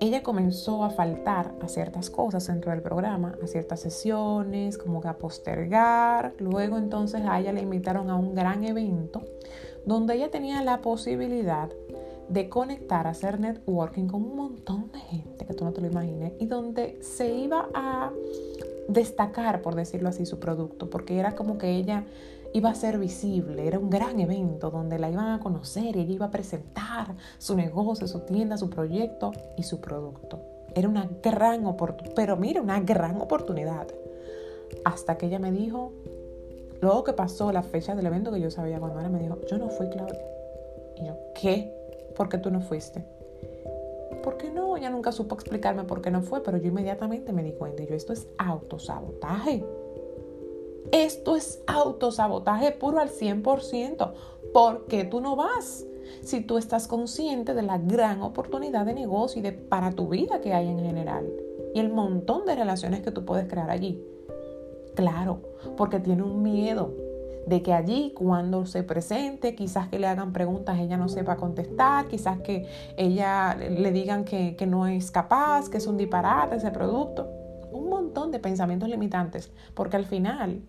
ella 0.06 0.22
comenzó 0.22 0.84
a 0.84 0.90
faltar 0.90 1.54
a 1.62 1.70
ciertas 1.70 2.10
cosas 2.10 2.46
dentro 2.48 2.72
del 2.72 2.82
programa, 2.82 3.38
a 3.42 3.48
ciertas 3.48 3.80
sesiones, 3.80 4.78
como 4.78 5.00
que 5.00 5.08
a 5.08 5.18
postergar. 5.18 6.34
Luego 6.40 6.78
entonces 6.78 7.22
a 7.26 7.40
ella 7.40 7.54
le 7.54 7.62
invitaron 7.62 8.10
a 8.10 8.18
un 8.18 8.36
gran 8.36 8.66
evento 8.66 9.22
donde 9.86 10.16
ella 10.16 10.30
tenía 10.30 10.62
la 10.62 10.82
posibilidad 10.82 11.70
de 12.28 12.50
conectar, 12.50 13.08
hacer 13.08 13.40
networking 13.40 14.08
con 14.08 14.24
un 14.24 14.36
montón 14.36 14.92
de 14.92 15.00
gente 15.00 15.46
que 15.46 15.54
tú 15.54 15.64
no 15.64 15.72
te 15.72 15.80
lo 15.80 15.88
imagines 15.88 16.34
y 16.38 16.48
donde 16.48 17.02
se 17.02 17.34
iba 17.34 17.70
a 17.74 18.12
destacar, 18.90 19.62
por 19.62 19.76
decirlo 19.76 20.10
así, 20.10 20.26
su 20.26 20.38
producto, 20.38 20.90
porque 20.90 21.18
era 21.18 21.34
como 21.36 21.58
que 21.58 21.72
ella 21.78 22.04
iba 22.54 22.70
a 22.70 22.76
ser 22.76 23.00
visible, 23.00 23.68
era 23.68 23.80
un 23.80 23.90
gran 23.90 24.20
evento 24.20 24.70
donde 24.70 25.00
la 25.00 25.10
iban 25.10 25.28
a 25.30 25.40
conocer 25.40 25.98
ella 25.98 26.14
iba 26.14 26.28
a 26.28 26.32
presentar 26.32 27.16
su 27.40 27.56
negocio, 27.56 28.08
su 28.08 28.20
tienda, 28.22 28.58
su 28.58 28.70
proyecto 28.70 29.32
y 29.58 29.64
su 29.64 29.82
producto. 29.82 30.40
Era 30.76 30.88
una 30.88 31.10
gran 31.22 31.66
oportunidad, 31.66 32.16
pero 32.16 32.38
mira, 32.38 32.62
una 32.62 32.80
gran 32.80 33.20
oportunidad. 33.22 33.88
Hasta 34.86 35.18
que 35.18 35.28
ella 35.28 35.40
me 35.40 35.52
dijo, 35.52 35.94
luego 36.82 37.04
que 37.04 37.14
pasó 37.14 37.52
la 37.52 37.64
fecha 37.64 37.96
del 37.96 38.06
evento 38.06 38.32
que 38.32 38.40
yo 38.40 38.50
sabía 38.50 38.80
cuando 38.80 39.00
era, 39.00 39.10
me 39.10 39.20
dijo, 39.20 39.40
yo 39.50 39.58
no 39.58 39.70
fui 39.70 39.90
Claudia. 39.90 40.22
Y 40.98 41.06
yo, 41.08 41.18
¿qué? 41.40 41.72
¿Por 42.16 42.30
qué 42.30 42.38
tú 42.38 42.52
no 42.52 42.62
fuiste? 42.62 43.04
¿Por 44.24 44.38
qué 44.38 44.52
no? 44.52 44.78
Ella 44.78 44.90
nunca 44.90 45.12
supo 45.12 45.36
explicarme 45.36 45.84
por 45.84 46.02
qué 46.02 46.12
no 46.12 46.22
fue, 46.22 46.42
pero 46.44 46.58
yo 46.58 46.68
inmediatamente 46.68 47.34
me 47.34 47.44
di 47.44 47.54
cuenta 47.54 47.84
yo, 47.84 47.96
esto 47.96 48.14
es 48.14 48.28
autosabotaje. 48.38 49.64
Esto 50.92 51.36
es 51.36 51.62
autosabotaje 51.68 52.72
puro 52.72 53.00
al 53.00 53.10
100%. 53.10 54.14
¿Por 54.54 54.86
qué 54.86 55.04
tú 55.06 55.22
no 55.22 55.36
vas? 55.36 55.86
Si 56.22 56.42
tú 56.42 56.58
estás 56.58 56.88
consciente 56.88 57.54
de 57.54 57.64
la 57.64 57.78
gran 57.78 58.22
oportunidad 58.22 58.86
de 58.86 58.94
negocio 58.94 59.40
y 59.40 59.44
de 59.44 59.52
para 59.52 59.92
tu 59.92 60.08
vida 60.10 60.42
que 60.42 60.54
hay 60.54 60.68
en 60.68 60.80
general 60.80 61.28
y 61.74 61.80
el 61.80 61.92
montón 61.92 62.46
de 62.46 62.56
relaciones 62.56 63.02
que 63.02 63.12
tú 63.12 63.26
puedes 63.26 63.48
crear 63.48 63.70
allí. 63.70 64.02
Claro, 64.96 65.42
porque 65.76 66.00
tiene 66.00 66.22
un 66.22 66.44
miedo 66.44 66.94
de 67.48 67.62
que 67.62 67.74
allí 67.74 68.14
cuando 68.16 68.66
se 68.66 68.84
presente, 68.84 69.56
quizás 69.56 69.90
que 69.90 70.00
le 70.00 70.08
hagan 70.08 70.32
preguntas, 70.32 70.80
ella 70.80 70.98
no 70.98 71.10
sepa 71.10 71.36
contestar, 71.36 72.08
quizás 72.08 72.40
que 72.42 72.68
ella 72.96 73.56
le 73.56 73.92
digan 73.92 74.24
que, 74.24 74.56
que 74.56 74.66
no 74.66 74.88
es 74.88 75.12
capaz, 75.12 75.70
que 75.70 75.78
es 75.78 75.88
un 75.88 75.98
disparate 75.98 76.58
ese 76.58 76.72
producto. 76.72 77.28
Un 77.72 77.90
montón 77.90 78.32
de 78.32 78.40
pensamientos 78.40 78.88
limitantes, 78.88 79.52
porque 79.74 79.98
al 79.98 80.06
final 80.06 80.62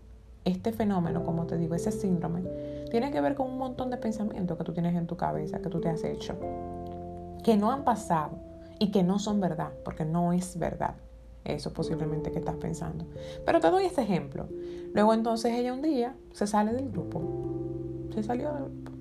este 0.45 0.73
fenómeno, 0.73 1.25
como 1.25 1.47
te 1.47 1.57
digo, 1.57 1.75
ese 1.75 1.91
síndrome, 1.91 2.43
tiene 2.91 3.11
que 3.11 3.21
ver 3.21 3.35
con 3.35 3.49
un 3.49 3.59
montón 3.59 3.91
de 3.91 3.97
pensamientos 3.97 4.59
que 4.59 4.65
tú 4.65 4.73
tienes 4.73 4.95
en 4.95 5.07
tu 5.07 5.17
cabeza, 5.17 5.61
que 5.61 5.71
tú 5.71 5.81
te 5.81 5.89
has 5.89 6.05
hecho, 6.05 6.37
que 7.43 7.57
no 7.57 7.71
han 7.71 7.85
pasado 7.85 8.39
y 8.79 8.91
que 8.91 9.03
no 9.03 9.19
son 9.19 9.41
verdad, 9.41 9.73
porque 9.85 10.05
no 10.05 10.33
es 10.33 10.59
verdad. 10.59 10.97
Eso 11.45 11.73
posiblemente 11.73 12.33
que 12.33 12.39
estás 12.39 12.57
pensando. 12.57 13.07
Pero 13.45 13.61
te 13.61 13.71
doy 13.71 13.85
este 13.85 14.01
ejemplo. 14.01 14.49
Luego 14.95 15.13
entonces 15.13 15.53
ella 15.53 15.75
un 15.75 15.83
día 15.83 16.17
se 16.33 16.47
sale 16.47 16.73
del 16.73 16.91
grupo. 16.91 17.21
Se 18.15 18.23
salió 18.23 18.53
del 18.55 18.65
grupo. 18.65 18.93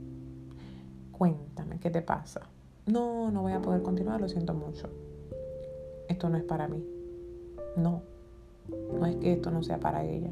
Cuéntame, 1.13 1.79
¿qué 1.79 1.89
te 1.89 2.01
pasa? 2.01 2.41
No, 2.85 3.31
no 3.31 3.43
voy 3.43 3.53
a 3.53 3.61
poder 3.61 3.81
continuar, 3.81 4.19
lo 4.19 4.27
siento 4.27 4.53
mucho. 4.53 4.89
Esto 6.09 6.27
no 6.27 6.37
es 6.37 6.43
para 6.43 6.67
mí. 6.67 6.83
No, 7.77 8.01
no 8.93 9.05
es 9.05 9.15
que 9.17 9.33
esto 9.33 9.49
no 9.49 9.63
sea 9.63 9.79
para 9.79 10.03
ella 10.03 10.31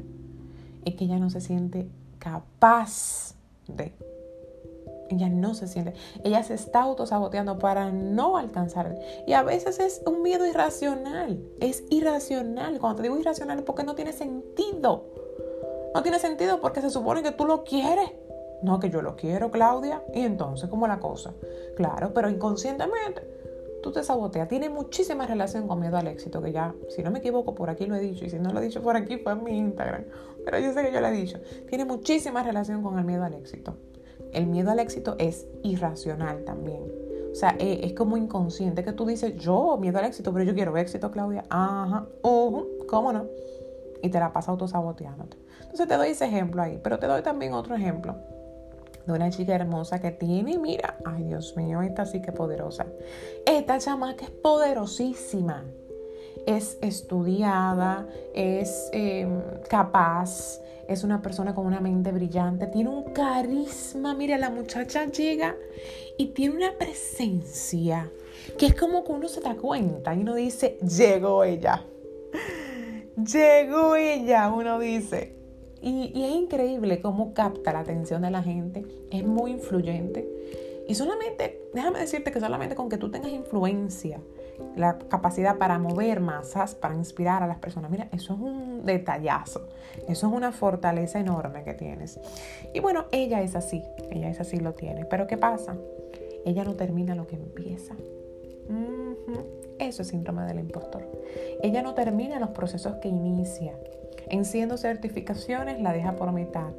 es 0.84 0.94
que 0.94 1.04
ella 1.04 1.18
no 1.18 1.30
se 1.30 1.40
siente 1.40 1.88
capaz 2.18 3.34
de. 3.68 3.92
Ella 5.10 5.28
no 5.28 5.54
se 5.54 5.68
siente. 5.68 5.92
Ella 6.24 6.42
se 6.42 6.54
está 6.54 6.82
autosaboteando 6.82 7.58
para 7.58 7.90
no 7.90 8.38
alcanzar. 8.38 8.98
Y 9.26 9.34
a 9.34 9.42
veces 9.42 9.78
es 9.78 10.02
un 10.06 10.22
miedo 10.22 10.46
irracional. 10.46 11.42
Es 11.60 11.84
irracional. 11.90 12.78
Cuando 12.78 12.96
te 12.96 13.02
digo 13.02 13.18
irracional 13.18 13.58
es 13.58 13.64
porque 13.64 13.84
no 13.84 13.94
tiene 13.94 14.12
sentido. 14.12 15.04
No 15.94 16.02
tiene 16.02 16.18
sentido 16.18 16.60
porque 16.60 16.80
se 16.80 16.88
supone 16.88 17.22
que 17.22 17.32
tú 17.32 17.44
lo 17.44 17.62
quieres. 17.64 18.10
No, 18.62 18.80
que 18.80 18.88
yo 18.88 19.02
lo 19.02 19.16
quiero, 19.16 19.50
Claudia. 19.50 20.02
Y 20.14 20.20
entonces, 20.20 20.70
¿cómo 20.70 20.86
la 20.86 21.00
cosa? 21.00 21.34
Claro, 21.76 22.14
pero 22.14 22.30
inconscientemente 22.30 23.41
tú 23.82 23.92
te 23.92 24.02
saboteas. 24.02 24.48
Tiene 24.48 24.70
muchísima 24.70 25.26
relación 25.26 25.68
con 25.68 25.80
miedo 25.80 25.96
al 25.96 26.06
éxito, 26.06 26.40
que 26.40 26.52
ya, 26.52 26.74
si 26.88 27.02
no 27.02 27.10
me 27.10 27.18
equivoco, 27.18 27.54
por 27.54 27.68
aquí 27.68 27.86
lo 27.86 27.94
he 27.94 28.00
dicho, 28.00 28.24
y 28.24 28.30
si 28.30 28.38
no 28.38 28.52
lo 28.52 28.60
he 28.60 28.64
dicho 28.64 28.82
por 28.82 28.96
aquí, 28.96 29.18
fue 29.18 29.32
en 29.32 29.44
mi 29.44 29.58
Instagram, 29.58 30.04
pero 30.44 30.58
yo 30.58 30.72
sé 30.72 30.82
que 30.82 30.92
yo 30.92 31.00
lo 31.00 31.08
he 31.08 31.12
dicho. 31.12 31.38
Tiene 31.68 31.84
muchísima 31.84 32.42
relación 32.42 32.82
con 32.82 32.98
el 32.98 33.04
miedo 33.04 33.24
al 33.24 33.34
éxito. 33.34 33.76
El 34.32 34.46
miedo 34.46 34.70
al 34.70 34.78
éxito 34.78 35.16
es 35.18 35.46
irracional 35.62 36.44
también. 36.44 36.82
O 37.30 37.34
sea, 37.34 37.56
e, 37.58 37.86
es, 37.86 37.92
como 37.94 38.16
inconsciente 38.16 38.84
que 38.84 38.92
tú 38.92 39.04
dices, 39.04 39.36
yo, 39.36 39.76
miedo 39.78 39.98
al 39.98 40.06
éxito, 40.06 40.32
pero 40.32 40.44
yo 40.44 40.54
quiero 40.54 40.76
éxito, 40.76 41.10
Claudia. 41.10 41.44
Ajá, 41.50 42.06
uh, 42.22 42.64
¿cómo 42.88 43.12
no? 43.12 43.26
Y 44.02 44.08
te 44.08 44.18
la 44.18 44.32
pasas 44.32 44.50
autosaboteándote. 44.50 45.36
Entonces 45.60 45.88
te 45.88 45.96
doy 45.96 46.10
ese 46.10 46.26
ejemplo 46.26 46.62
ahí, 46.62 46.78
pero 46.82 46.98
te 46.98 47.06
doy 47.06 47.22
también 47.22 47.54
otro 47.54 47.74
ejemplo 47.74 48.16
de 49.06 49.12
una 49.12 49.30
chica 49.30 49.54
hermosa 49.54 50.00
que 50.00 50.10
tiene, 50.10 50.58
mira, 50.58 50.98
ay 51.04 51.24
Dios 51.24 51.56
mío, 51.56 51.82
esta 51.82 52.06
sí 52.06 52.20
que 52.20 52.32
poderosa. 52.32 52.86
Esta 53.46 53.78
chamaca 53.78 54.24
es 54.24 54.30
poderosísima. 54.30 55.64
Es 56.46 56.78
estudiada, 56.80 58.08
es 58.34 58.88
em, 58.92 59.40
capaz, 59.68 60.60
es 60.88 61.04
una 61.04 61.22
persona 61.22 61.54
con 61.54 61.66
una 61.66 61.80
mente 61.80 62.10
brillante, 62.10 62.66
tiene 62.66 62.90
un 62.90 63.12
carisma. 63.12 64.14
Mira, 64.14 64.38
la 64.38 64.50
muchacha 64.50 65.06
llega 65.06 65.54
y 66.18 66.26
tiene 66.28 66.56
una 66.56 66.78
presencia 66.78 68.10
que 68.58 68.66
es 68.66 68.74
como 68.74 69.04
que 69.04 69.12
uno 69.12 69.28
se 69.28 69.40
da 69.40 69.54
cuenta 69.54 70.14
y 70.14 70.20
uno 70.20 70.34
dice, 70.34 70.78
llegó 70.80 71.44
ella. 71.44 71.84
Llegó 73.16 73.94
ella, 73.94 74.50
uno 74.50 74.78
dice, 74.78 75.36
y, 75.82 76.24
es 76.24 76.32
increíble 76.32 77.00
cómo 77.00 77.34
capta 77.34 77.72
la 77.72 77.80
atención 77.80 78.22
de 78.22 78.30
la 78.30 78.42
gente, 78.42 78.84
es 79.10 79.24
muy 79.24 79.52
influyente. 79.52 80.28
Y 80.88 80.94
solamente, 80.94 81.68
déjame 81.74 82.00
decirte 82.00 82.32
que 82.32 82.40
solamente 82.40 82.74
con 82.74 82.88
que 82.88 82.98
tú 82.98 83.10
tengas 83.10 83.30
influencia, 83.32 84.20
la 84.76 84.98
capacidad 84.98 85.58
para 85.58 85.78
mover 85.78 86.20
masas, 86.20 86.74
para 86.74 86.94
inspirar 86.94 87.42
a 87.42 87.46
las 87.46 87.58
personas, 87.58 87.90
mira, 87.90 88.08
eso 88.12 88.34
es 88.34 88.40
un 88.40 88.84
detallazo, 88.84 89.68
eso 90.08 90.26
es 90.26 90.32
una 90.32 90.52
fortaleza 90.52 91.18
enorme 91.18 91.64
que 91.64 91.74
tienes. 91.74 92.20
Y 92.74 92.80
bueno, 92.80 93.06
ella 93.10 93.42
es 93.42 93.56
así, 93.56 93.82
ella 94.10 94.28
es 94.28 94.40
así, 94.40 94.58
lo 94.58 94.74
tiene. 94.74 95.04
Pero 95.04 95.26
¿qué 95.26 95.36
pasa? 95.36 95.76
Ella 96.44 96.64
no 96.64 96.74
termina 96.74 97.14
lo 97.14 97.26
que 97.26 97.36
empieza. 97.36 97.94
Eso 99.78 100.02
es 100.02 100.08
síndrome 100.08 100.44
del 100.44 100.60
impostor. 100.60 101.06
Ella 101.62 101.82
no 101.82 101.94
termina 101.94 102.38
los 102.38 102.50
procesos 102.50 102.96
que 102.96 103.08
inicia. 103.08 103.74
En 104.32 104.46
siendo 104.46 104.78
certificaciones 104.78 105.78
la 105.78 105.92
deja 105.92 106.16
por 106.16 106.32
mitad. 106.32 106.70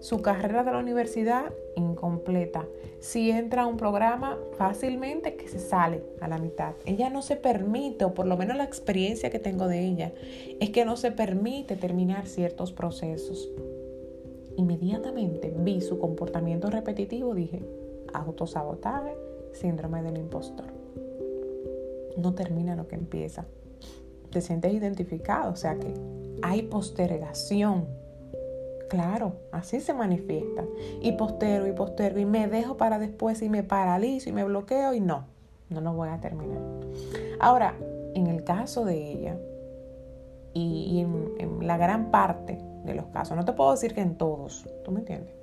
Su 0.00 0.22
carrera 0.22 0.64
de 0.64 0.72
la 0.72 0.78
universidad 0.78 1.52
incompleta. 1.76 2.66
Si 2.98 3.30
entra 3.30 3.62
a 3.62 3.66
un 3.68 3.76
programa 3.76 4.36
fácilmente 4.58 5.36
que 5.36 5.46
se 5.46 5.60
sale 5.60 6.02
a 6.20 6.26
la 6.26 6.38
mitad. 6.38 6.74
Ella 6.84 7.08
no 7.08 7.22
se 7.22 7.36
permite, 7.36 8.04
o 8.04 8.12
por 8.12 8.26
lo 8.26 8.36
menos 8.36 8.56
la 8.56 8.64
experiencia 8.64 9.30
que 9.30 9.38
tengo 9.38 9.68
de 9.68 9.86
ella, 9.86 10.12
es 10.58 10.70
que 10.70 10.84
no 10.84 10.96
se 10.96 11.12
permite 11.12 11.76
terminar 11.76 12.26
ciertos 12.26 12.72
procesos. 12.72 13.48
Inmediatamente 14.56 15.54
vi 15.56 15.82
su 15.82 16.00
comportamiento 16.00 16.70
repetitivo, 16.70 17.36
dije, 17.36 17.62
autosabotaje, 18.14 19.14
síndrome 19.52 20.02
del 20.02 20.16
impostor. 20.16 20.66
No 22.16 22.34
termina 22.34 22.74
lo 22.74 22.88
que 22.88 22.96
empieza. 22.96 23.46
Te 24.30 24.40
sientes 24.40 24.74
identificado, 24.74 25.52
o 25.52 25.56
sea 25.56 25.78
que 25.78 25.94
hay 26.42 26.62
postergación. 26.62 27.86
Claro, 28.88 29.34
así 29.52 29.80
se 29.80 29.94
manifiesta. 29.94 30.64
Y 31.00 31.12
postero 31.12 31.66
y 31.66 31.72
postero 31.72 32.18
y 32.18 32.24
me 32.24 32.48
dejo 32.48 32.76
para 32.76 32.98
después 32.98 33.42
y 33.42 33.48
me 33.48 33.62
paralizo 33.62 34.28
y 34.28 34.32
me 34.32 34.44
bloqueo 34.44 34.94
y 34.94 35.00
no, 35.00 35.26
no 35.70 35.80
lo 35.80 35.92
voy 35.92 36.08
a 36.08 36.20
terminar. 36.20 36.60
Ahora, 37.40 37.74
en 38.14 38.28
el 38.28 38.44
caso 38.44 38.84
de 38.84 39.12
ella 39.12 39.36
y, 40.54 41.00
en, 41.00 41.32
en 41.38 41.66
la 41.66 41.76
gran 41.76 42.10
parte 42.10 42.58
de 42.84 42.94
los 42.94 43.06
casos, 43.06 43.36
no 43.36 43.44
te 43.44 43.52
puedo 43.52 43.72
decir 43.72 43.94
que 43.94 44.00
en 44.00 44.16
todos, 44.16 44.66
¿tú 44.84 44.92
me 44.92 45.00
entiendes? 45.00 45.34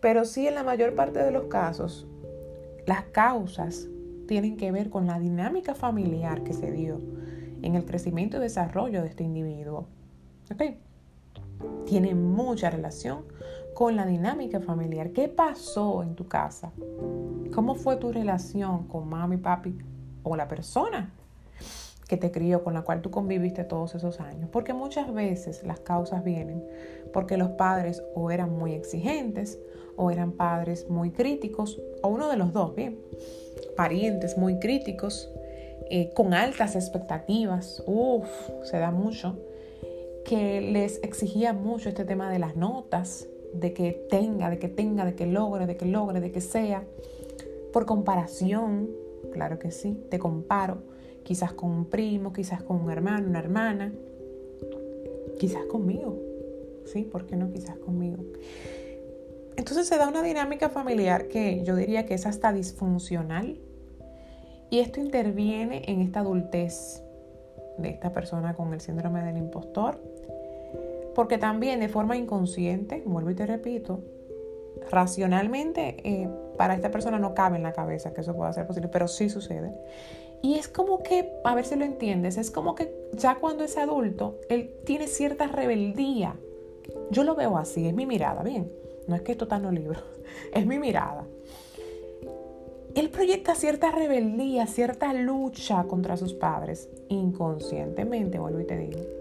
Pero 0.00 0.24
sí 0.24 0.46
en 0.46 0.54
la 0.54 0.64
mayor 0.64 0.94
parte 0.94 1.20
de 1.20 1.30
los 1.30 1.44
casos, 1.44 2.06
las 2.86 3.04
causas 3.04 3.88
tienen 4.26 4.56
que 4.56 4.70
ver 4.70 4.90
con 4.90 5.06
la 5.06 5.18
dinámica 5.18 5.74
familiar 5.74 6.42
que 6.42 6.52
se 6.52 6.70
dio 6.70 7.00
en 7.62 7.74
el 7.74 7.84
crecimiento 7.84 8.36
y 8.36 8.40
desarrollo 8.40 9.02
de 9.02 9.08
este 9.08 9.24
individuo. 9.24 9.86
Tiene 11.86 12.14
mucha 12.14 12.70
relación 12.70 13.24
con 13.74 13.96
la 13.96 14.06
dinámica 14.06 14.60
familiar. 14.60 15.10
¿Qué 15.10 15.28
pasó 15.28 16.02
en 16.02 16.14
tu 16.14 16.26
casa? 16.26 16.72
¿Cómo 17.54 17.74
fue 17.74 17.96
tu 17.96 18.12
relación 18.12 18.88
con 18.88 19.08
mami, 19.08 19.36
papi 19.36 19.76
o 20.22 20.36
la 20.36 20.48
persona 20.48 21.12
que 22.08 22.16
te 22.16 22.30
crió, 22.30 22.64
con 22.64 22.74
la 22.74 22.82
cual 22.82 23.02
tú 23.02 23.10
conviviste 23.10 23.64
todos 23.64 23.94
esos 23.94 24.20
años? 24.20 24.48
Porque 24.50 24.72
muchas 24.72 25.12
veces 25.12 25.62
las 25.64 25.80
causas 25.80 26.24
vienen 26.24 26.64
porque 27.12 27.36
los 27.36 27.50
padres 27.50 28.02
o 28.14 28.30
eran 28.30 28.56
muy 28.56 28.72
exigentes 28.74 29.58
o 29.96 30.10
eran 30.10 30.32
padres 30.32 30.88
muy 30.88 31.10
críticos 31.10 31.80
o 32.02 32.08
uno 32.08 32.28
de 32.28 32.36
los 32.36 32.52
dos, 32.52 32.74
bien, 32.74 32.98
parientes 33.76 34.36
muy 34.36 34.58
críticos, 34.58 35.30
eh, 35.90 36.12
con 36.14 36.34
altas 36.34 36.76
expectativas, 36.76 37.82
uff, 37.86 38.28
se 38.64 38.78
da 38.78 38.90
mucho 38.90 39.38
que 40.28 40.60
les 40.60 41.02
exigía 41.02 41.54
mucho 41.54 41.88
este 41.88 42.04
tema 42.04 42.30
de 42.30 42.38
las 42.38 42.54
notas, 42.54 43.26
de 43.54 43.72
que 43.72 43.92
tenga, 44.10 44.50
de 44.50 44.58
que 44.58 44.68
tenga, 44.68 45.06
de 45.06 45.14
que 45.14 45.24
logre, 45.24 45.66
de 45.66 45.78
que 45.78 45.86
logre, 45.86 46.20
de 46.20 46.30
que 46.30 46.42
sea. 46.42 46.84
Por 47.72 47.86
comparación, 47.86 48.90
claro 49.32 49.58
que 49.58 49.70
sí, 49.70 49.98
te 50.10 50.18
comparo, 50.18 50.82
quizás 51.22 51.54
con 51.54 51.70
un 51.70 51.86
primo, 51.86 52.34
quizás 52.34 52.62
con 52.62 52.76
un 52.76 52.90
hermano, 52.90 53.26
una 53.26 53.38
hermana, 53.38 53.90
quizás 55.38 55.64
conmigo, 55.64 56.18
¿sí? 56.84 57.04
¿Por 57.04 57.24
qué 57.24 57.34
no 57.34 57.50
quizás 57.50 57.78
conmigo? 57.78 58.18
entonces 59.56 59.88
se 59.88 59.96
da 59.96 60.08
una 60.08 60.22
dinámica 60.22 60.68
familiar 60.68 61.28
que 61.28 61.64
yo 61.64 61.74
diría 61.74 62.04
que 62.04 62.14
es 62.14 62.26
hasta 62.26 62.52
disfuncional. 62.52 63.58
Y 64.70 64.80
esto 64.80 65.00
interviene 65.00 65.82
en 65.86 66.02
esta 66.02 66.20
adultez 66.20 67.02
de 67.78 67.88
esta 67.88 68.12
persona 68.12 68.54
con 68.54 68.74
el 68.74 68.80
síndrome 68.80 69.22
del 69.22 69.38
impostor. 69.38 69.98
Porque 71.18 71.36
también 71.36 71.80
de 71.80 71.88
forma 71.88 72.16
inconsciente, 72.16 73.02
vuelvo 73.04 73.30
y 73.30 73.34
te 73.34 73.44
repito, 73.44 74.04
racionalmente 74.88 75.96
eh, 76.04 76.28
para 76.56 76.76
esta 76.76 76.92
persona 76.92 77.18
no 77.18 77.34
cabe 77.34 77.56
en 77.56 77.64
la 77.64 77.72
cabeza 77.72 78.14
que 78.14 78.20
eso 78.20 78.36
pueda 78.36 78.52
ser 78.52 78.68
posible, 78.68 78.86
pero 78.86 79.08
sí 79.08 79.28
sucede. 79.28 79.74
Y 80.42 80.54
es 80.54 80.68
como 80.68 81.02
que, 81.02 81.32
a 81.42 81.56
ver 81.56 81.64
si 81.64 81.74
lo 81.74 81.84
entiendes, 81.84 82.36
es 82.36 82.52
como 82.52 82.76
que 82.76 82.94
ya 83.14 83.34
cuando 83.34 83.64
es 83.64 83.76
adulto, 83.78 84.38
él 84.48 84.72
tiene 84.84 85.08
cierta 85.08 85.48
rebeldía. 85.48 86.36
Yo 87.10 87.24
lo 87.24 87.34
veo 87.34 87.58
así, 87.58 87.88
es 87.88 87.94
mi 87.94 88.06
mirada, 88.06 88.44
bien. 88.44 88.70
No 89.08 89.16
es 89.16 89.22
que 89.22 89.32
esto 89.32 89.46
está 89.46 89.56
en 89.56 89.62
los 89.64 89.72
libros, 89.72 90.00
es 90.54 90.66
mi 90.66 90.78
mirada. 90.78 91.26
Él 92.94 93.10
proyecta 93.10 93.56
cierta 93.56 93.90
rebeldía, 93.90 94.68
cierta 94.68 95.12
lucha 95.14 95.82
contra 95.82 96.16
sus 96.16 96.34
padres, 96.34 96.88
inconscientemente, 97.08 98.38
vuelvo 98.38 98.60
y 98.60 98.66
te 98.66 98.76
digo. 98.76 99.17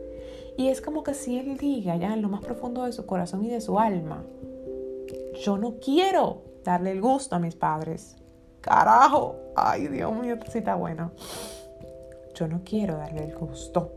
Y 0.58 0.70
es 0.70 0.82
como 0.82 1.04
que 1.04 1.14
si 1.14 1.38
él 1.38 1.58
diga 1.58 1.96
ya 1.96 2.14
en 2.14 2.22
lo 2.22 2.30
más 2.30 2.44
profundo 2.44 2.84
de 2.84 2.92
su 2.92 3.06
corazón 3.06 3.46
y 3.46 3.50
de 3.50 3.62
su 3.62 3.80
alma, 3.80 4.24
yo 5.44 5.58
no 5.58 5.76
quiero 5.76 6.42
darle 6.64 6.92
el 6.92 7.00
gusto 7.00 7.36
a 7.36 7.40
mis 7.40 7.56
padres. 7.56 8.18
Carajo, 8.62 9.36
ay 9.56 9.88
Dios 9.88 10.12
mío, 10.14 10.34
esta 10.34 10.58
está 10.58 10.76
buena. 10.76 11.12
Yo 12.34 12.48
no 12.48 12.62
quiero 12.66 12.98
darle 12.98 13.24
el 13.26 13.36
gusto. 13.36 13.92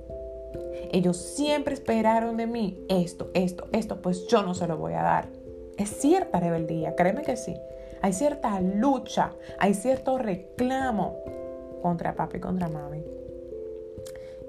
Ellos 0.93 1.17
siempre 1.17 1.75
esperaron 1.75 2.37
de 2.37 2.47
mí 2.47 2.79
esto, 2.89 3.31
esto, 3.35 3.69
esto, 3.73 4.03
pues 4.03 4.27
yo 4.29 4.43
no 4.43 4.55
se 4.55 4.67
lo 4.67 4.77
voy 4.77 4.93
a 4.93 5.03
dar. 5.03 5.29
Es 5.79 5.89
cierta 5.89 6.41
rebeldía, 6.41 6.95
créeme 6.95 7.23
que 7.23 7.37
sí. 7.37 7.57
Hay 8.03 8.13
cierta 8.13 8.61
lucha, 8.61 9.33
hay 9.59 9.75
cierto 9.75 10.19
reclamo 10.19 11.17
contra 11.83 12.15
papi 12.15 12.37
y 12.37 12.41
contra 12.41 12.69
mami. 12.69 13.03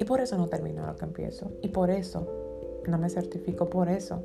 Y 0.01 0.03
por 0.03 0.19
eso 0.19 0.35
no 0.35 0.47
termino 0.47 0.83
lo 0.87 0.95
que 0.95 1.05
empiezo. 1.05 1.51
Y 1.61 1.67
por 1.67 1.91
eso 1.91 2.25
no 2.87 2.97
me 2.97 3.07
certifico, 3.07 3.69
por 3.69 3.87
eso 3.87 4.23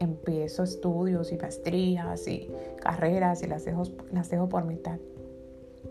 empiezo 0.00 0.62
estudios 0.62 1.32
y 1.32 1.36
maestrías 1.36 2.26
y 2.26 2.50
carreras 2.80 3.42
y 3.42 3.46
las 3.46 3.66
dejo, 3.66 3.82
las 4.10 4.30
dejo 4.30 4.48
por 4.48 4.64
mitad 4.64 4.98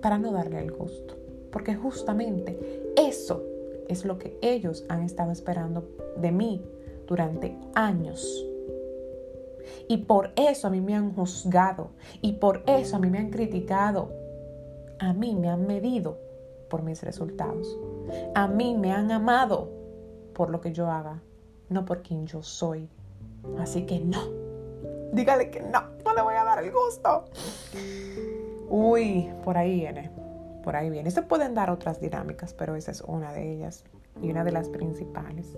para 0.01 0.17
no 0.17 0.31
darle 0.31 0.57
el 0.57 0.71
gusto. 0.71 1.15
Porque 1.51 1.75
justamente 1.75 2.57
eso 2.97 3.43
es 3.87 4.05
lo 4.05 4.17
que 4.17 4.39
ellos 4.41 4.83
han 4.89 5.03
estado 5.03 5.31
esperando 5.31 5.87
de 6.17 6.31
mí 6.31 6.65
durante 7.05 7.55
años. 7.75 8.43
Y 9.87 9.97
por 9.97 10.31
eso 10.35 10.65
a 10.65 10.71
mí 10.71 10.81
me 10.81 10.95
han 10.95 11.13
juzgado. 11.13 11.89
Y 12.23 12.33
por 12.33 12.63
eso 12.65 12.95
a 12.95 12.99
mí 12.99 13.11
me 13.11 13.19
han 13.19 13.29
criticado. 13.29 14.09
A 14.97 15.13
mí 15.13 15.35
me 15.35 15.49
han 15.49 15.67
medido 15.67 16.17
por 16.69 16.81
mis 16.81 17.03
resultados. 17.03 17.77
A 18.33 18.47
mí 18.47 18.75
me 18.75 18.91
han 18.91 19.11
amado 19.11 19.71
por 20.33 20.49
lo 20.49 20.61
que 20.61 20.73
yo 20.73 20.89
haga, 20.89 21.21
no 21.69 21.85
por 21.85 22.01
quien 22.01 22.25
yo 22.27 22.43
soy. 22.43 22.89
Así 23.59 23.85
que 23.85 23.99
no. 23.99 24.21
Dígale 25.13 25.49
que 25.49 25.61
no, 25.61 25.81
no 26.03 26.13
le 26.13 26.21
voy 26.21 26.35
a 26.35 26.43
dar 26.43 26.63
el 26.63 26.71
gusto. 26.71 27.25
Uy, 28.69 29.29
por 29.43 29.57
ahí 29.57 29.75
viene. 29.75 30.11
Por 30.63 30.75
ahí 30.75 30.89
viene. 30.89 31.11
Se 31.11 31.21
pueden 31.21 31.53
dar 31.53 31.69
otras 31.69 32.01
dinámicas, 32.01 32.53
pero 32.53 32.75
esa 32.75 32.91
es 32.91 33.01
una 33.01 33.31
de 33.31 33.53
ellas 33.53 33.83
y 34.21 34.31
una 34.31 34.43
de 34.43 34.51
las 34.51 34.69
principales. 34.69 35.57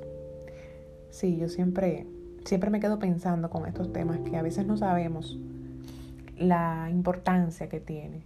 Sí, 1.09 1.37
yo 1.37 1.47
siempre, 1.49 2.05
siempre 2.45 2.69
me 2.69 2.79
quedo 2.79 2.99
pensando 2.99 3.49
con 3.49 3.65
estos 3.65 3.91
temas 3.93 4.19
que 4.19 4.37
a 4.37 4.41
veces 4.41 4.65
no 4.65 4.77
sabemos 4.77 5.37
la 6.37 6.89
importancia 6.91 7.69
que 7.69 7.79
tiene 7.79 8.23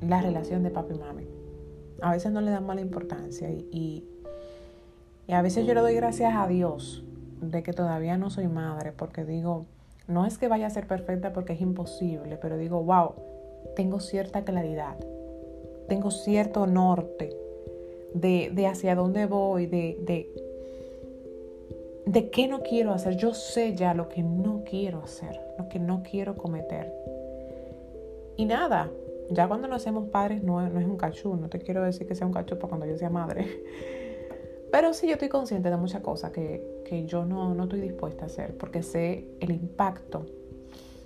la 0.00 0.20
relación 0.20 0.62
de 0.62 0.70
papi 0.70 0.94
y 0.94 0.98
mami. 0.98 1.28
A 2.02 2.12
veces 2.12 2.32
no 2.32 2.40
le 2.40 2.50
dan 2.50 2.66
mala 2.66 2.80
importancia 2.80 3.48
y, 3.50 4.04
y 5.26 5.32
a 5.32 5.40
veces 5.40 5.66
yo 5.66 5.74
le 5.74 5.80
doy 5.80 5.94
gracias 5.94 6.34
a 6.34 6.46
Dios 6.46 7.04
de 7.40 7.62
que 7.62 7.72
todavía 7.72 8.16
no 8.16 8.30
soy 8.30 8.48
madre, 8.48 8.92
porque 8.92 9.24
digo, 9.24 9.66
no 10.08 10.26
es 10.26 10.38
que 10.38 10.48
vaya 10.48 10.66
a 10.66 10.70
ser 10.70 10.86
perfecta 10.86 11.32
porque 11.32 11.52
es 11.54 11.60
imposible, 11.60 12.36
pero 12.36 12.56
digo, 12.56 12.82
wow, 12.82 13.14
tengo 13.76 14.00
cierta 14.00 14.44
claridad, 14.44 14.96
tengo 15.88 16.10
cierto 16.10 16.66
norte 16.66 17.36
de, 18.14 18.50
de 18.52 18.66
hacia 18.66 18.94
dónde 18.94 19.26
voy, 19.26 19.66
de, 19.66 19.98
de, 20.02 20.28
de 22.06 22.30
qué 22.30 22.48
no 22.48 22.62
quiero 22.62 22.92
hacer. 22.92 23.16
Yo 23.16 23.34
sé 23.34 23.74
ya 23.74 23.94
lo 23.94 24.08
que 24.08 24.22
no 24.22 24.62
quiero 24.68 25.02
hacer, 25.02 25.40
lo 25.58 25.68
que 25.68 25.78
no 25.78 26.02
quiero 26.02 26.36
cometer. 26.36 26.92
Y 28.36 28.44
nada, 28.44 28.90
ya 29.32 29.48
cuando 29.48 29.68
nacemos 29.68 30.08
padres 30.08 30.42
no, 30.42 30.60
no 30.68 30.80
es 30.80 30.86
un 30.86 30.96
cachú, 30.96 31.36
no 31.36 31.48
te 31.48 31.58
quiero 31.58 31.82
decir 31.82 32.06
que 32.06 32.14
sea 32.14 32.26
un 32.26 32.32
cachú 32.32 32.56
para 32.56 32.68
cuando 32.68 32.86
yo 32.86 32.96
sea 32.96 33.10
madre. 33.10 33.62
Pero 34.72 34.94
sí 34.94 35.06
yo 35.06 35.14
estoy 35.14 35.28
consciente 35.28 35.68
de 35.68 35.76
muchas 35.76 36.00
cosas 36.00 36.32
que, 36.32 37.04
yo 37.06 37.24
no, 37.24 37.54
no, 37.54 37.64
estoy 37.64 37.80
dispuesta 37.80 38.24
a 38.24 38.26
hacer 38.26 38.56
porque 38.56 38.82
sé 38.82 39.26
el 39.40 39.50
impacto 39.50 40.26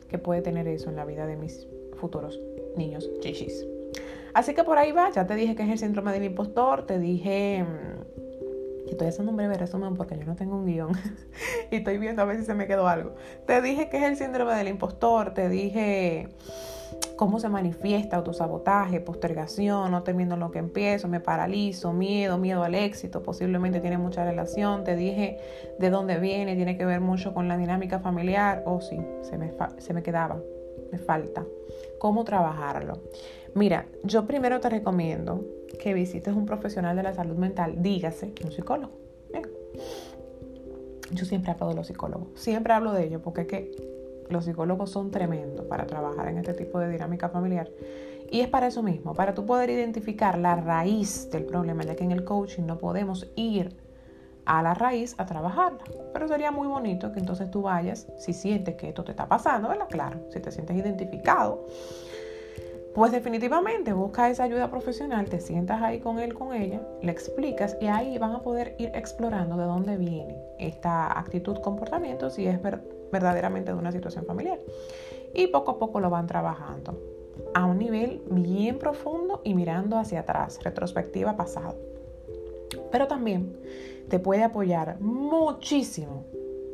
que 0.08 0.18
puede 0.18 0.40
tener 0.40 0.66
eso 0.66 0.88
en 0.90 0.96
la 0.96 1.04
vida 1.04 1.26
de 1.26 1.36
mis 1.36 1.66
futuros 1.96 2.40
niños 2.76 3.10
chichis. 3.20 3.66
Así 4.34 4.54
que 4.54 4.64
por 4.64 4.78
ahí 4.78 4.92
va, 4.92 5.10
ya 5.10 5.26
te 5.26 5.34
dije 5.34 5.56
que 5.56 5.64
es 5.64 5.68
el 5.68 5.78
síndrome 5.78 6.12
del 6.12 6.24
impostor, 6.24 6.86
te 6.86 6.98
dije 6.98 7.64
mm, 7.64 8.84
que 8.84 8.90
estoy 8.92 9.08
haciendo 9.08 9.30
un 9.30 9.36
breve 9.36 9.56
resumen 9.58 9.94
porque 9.94 10.16
yo 10.16 10.24
no 10.24 10.36
tengo 10.36 10.56
un 10.56 10.66
guion 10.66 10.92
y 11.70 11.76
estoy 11.76 11.98
viendo 11.98 12.22
a 12.22 12.24
ver 12.24 12.38
si 12.38 12.44
se 12.44 12.54
me 12.54 12.66
quedó 12.66 12.86
algo. 12.86 13.14
Te 13.46 13.60
dije 13.62 13.88
que 13.88 13.96
es 13.96 14.04
el 14.04 14.16
síndrome 14.16 14.54
del 14.54 14.68
impostor, 14.68 15.34
te 15.34 15.48
dije 15.48 16.28
cómo 17.16 17.40
se 17.40 17.48
manifiesta 17.48 18.16
autosabotaje, 18.16 19.00
postergación, 19.00 19.90
no 19.90 20.02
termino 20.02 20.36
lo 20.36 20.50
que 20.50 20.58
empiezo, 20.58 21.08
me 21.08 21.20
paralizo, 21.20 21.92
miedo, 21.92 22.38
miedo 22.38 22.62
al 22.62 22.74
éxito, 22.74 23.22
posiblemente 23.22 23.80
tiene 23.80 23.98
mucha 23.98 24.24
relación, 24.24 24.84
te 24.84 24.96
dije 24.96 25.38
de 25.78 25.90
dónde 25.90 26.18
viene, 26.18 26.56
tiene 26.56 26.76
que 26.76 26.84
ver 26.84 27.00
mucho 27.00 27.32
con 27.34 27.48
la 27.48 27.56
dinámica 27.56 27.98
familiar, 27.98 28.62
o 28.66 28.74
oh, 28.74 28.80
sí, 28.80 28.98
se 29.22 29.38
me, 29.38 29.52
se 29.78 29.94
me 29.94 30.02
quedaba, 30.02 30.40
me 30.92 30.98
falta. 30.98 31.44
¿Cómo 31.98 32.24
trabajarlo? 32.24 33.00
Mira, 33.54 33.86
yo 34.02 34.26
primero 34.26 34.60
te 34.60 34.68
recomiendo 34.68 35.44
que 35.80 35.94
visites 35.94 36.34
un 36.34 36.44
profesional 36.44 36.94
de 36.96 37.02
la 37.02 37.14
salud 37.14 37.36
mental, 37.36 37.82
dígase 37.82 38.32
un 38.44 38.52
psicólogo. 38.52 39.06
Yo 41.12 41.24
siempre 41.24 41.52
hablo 41.52 41.68
de 41.68 41.74
los 41.74 41.86
psicólogos, 41.86 42.28
siempre 42.34 42.72
hablo 42.72 42.92
de 42.92 43.04
ellos 43.04 43.20
porque 43.22 43.42
es 43.42 43.46
que 43.46 43.95
los 44.28 44.44
psicólogos 44.44 44.90
son 44.90 45.10
tremendos 45.10 45.66
para 45.66 45.86
trabajar 45.86 46.28
en 46.28 46.38
este 46.38 46.54
tipo 46.54 46.78
de 46.78 46.88
dinámica 46.88 47.28
familiar. 47.28 47.70
Y 48.30 48.40
es 48.40 48.48
para 48.48 48.66
eso 48.66 48.82
mismo, 48.82 49.14
para 49.14 49.34
tú 49.34 49.46
poder 49.46 49.70
identificar 49.70 50.38
la 50.38 50.56
raíz 50.56 51.30
del 51.30 51.44
problema, 51.44 51.84
ya 51.84 51.94
que 51.94 52.04
en 52.04 52.12
el 52.12 52.24
coaching 52.24 52.64
no 52.64 52.78
podemos 52.78 53.30
ir 53.36 53.76
a 54.44 54.62
la 54.62 54.74
raíz 54.74 55.14
a 55.18 55.26
trabajarla. 55.26 55.84
Pero 56.12 56.28
sería 56.28 56.50
muy 56.50 56.66
bonito 56.66 57.12
que 57.12 57.20
entonces 57.20 57.50
tú 57.50 57.62
vayas, 57.62 58.06
si 58.18 58.32
sientes 58.32 58.76
que 58.76 58.88
esto 58.88 59.04
te 59.04 59.12
está 59.12 59.28
pasando, 59.28 59.68
¿verdad? 59.68 59.86
Claro, 59.88 60.20
si 60.30 60.40
te 60.40 60.50
sientes 60.50 60.76
identificado, 60.76 61.66
pues 62.94 63.12
definitivamente 63.12 63.92
busca 63.92 64.30
esa 64.30 64.44
ayuda 64.44 64.70
profesional, 64.70 65.28
te 65.28 65.40
sientas 65.40 65.82
ahí 65.82 66.00
con 66.00 66.18
él, 66.18 66.32
con 66.32 66.54
ella, 66.54 66.80
le 67.02 67.12
explicas 67.12 67.76
y 67.80 67.86
ahí 67.86 68.16
van 68.18 68.32
a 68.32 68.40
poder 68.40 68.74
ir 68.78 68.90
explorando 68.94 69.56
de 69.56 69.64
dónde 69.64 69.96
viene 69.98 70.36
esta 70.58 71.18
actitud, 71.18 71.58
comportamiento, 71.58 72.30
si 72.30 72.46
es 72.46 72.60
verdad 72.62 72.95
verdaderamente 73.12 73.72
de 73.72 73.78
una 73.78 73.92
situación 73.92 74.24
familiar. 74.24 74.58
Y 75.34 75.48
poco 75.48 75.72
a 75.72 75.78
poco 75.78 76.00
lo 76.00 76.10
van 76.10 76.26
trabajando 76.26 76.98
a 77.54 77.64
un 77.64 77.78
nivel 77.78 78.22
bien 78.30 78.78
profundo 78.78 79.40
y 79.44 79.54
mirando 79.54 79.98
hacia 79.98 80.20
atrás, 80.20 80.60
retrospectiva 80.62 81.36
pasado. 81.36 81.76
Pero 82.90 83.06
también 83.06 83.56
te 84.08 84.18
puede 84.18 84.44
apoyar 84.44 85.00
muchísimo 85.00 86.24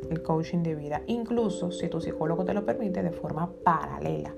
el 0.09 0.21
coaching 0.21 0.63
de 0.63 0.75
vida, 0.75 1.01
incluso 1.07 1.71
si 1.71 1.87
tu 1.87 2.01
psicólogo 2.01 2.45
te 2.45 2.53
lo 2.53 2.65
permite 2.65 3.01
de 3.01 3.11
forma 3.11 3.51
paralela. 3.63 4.33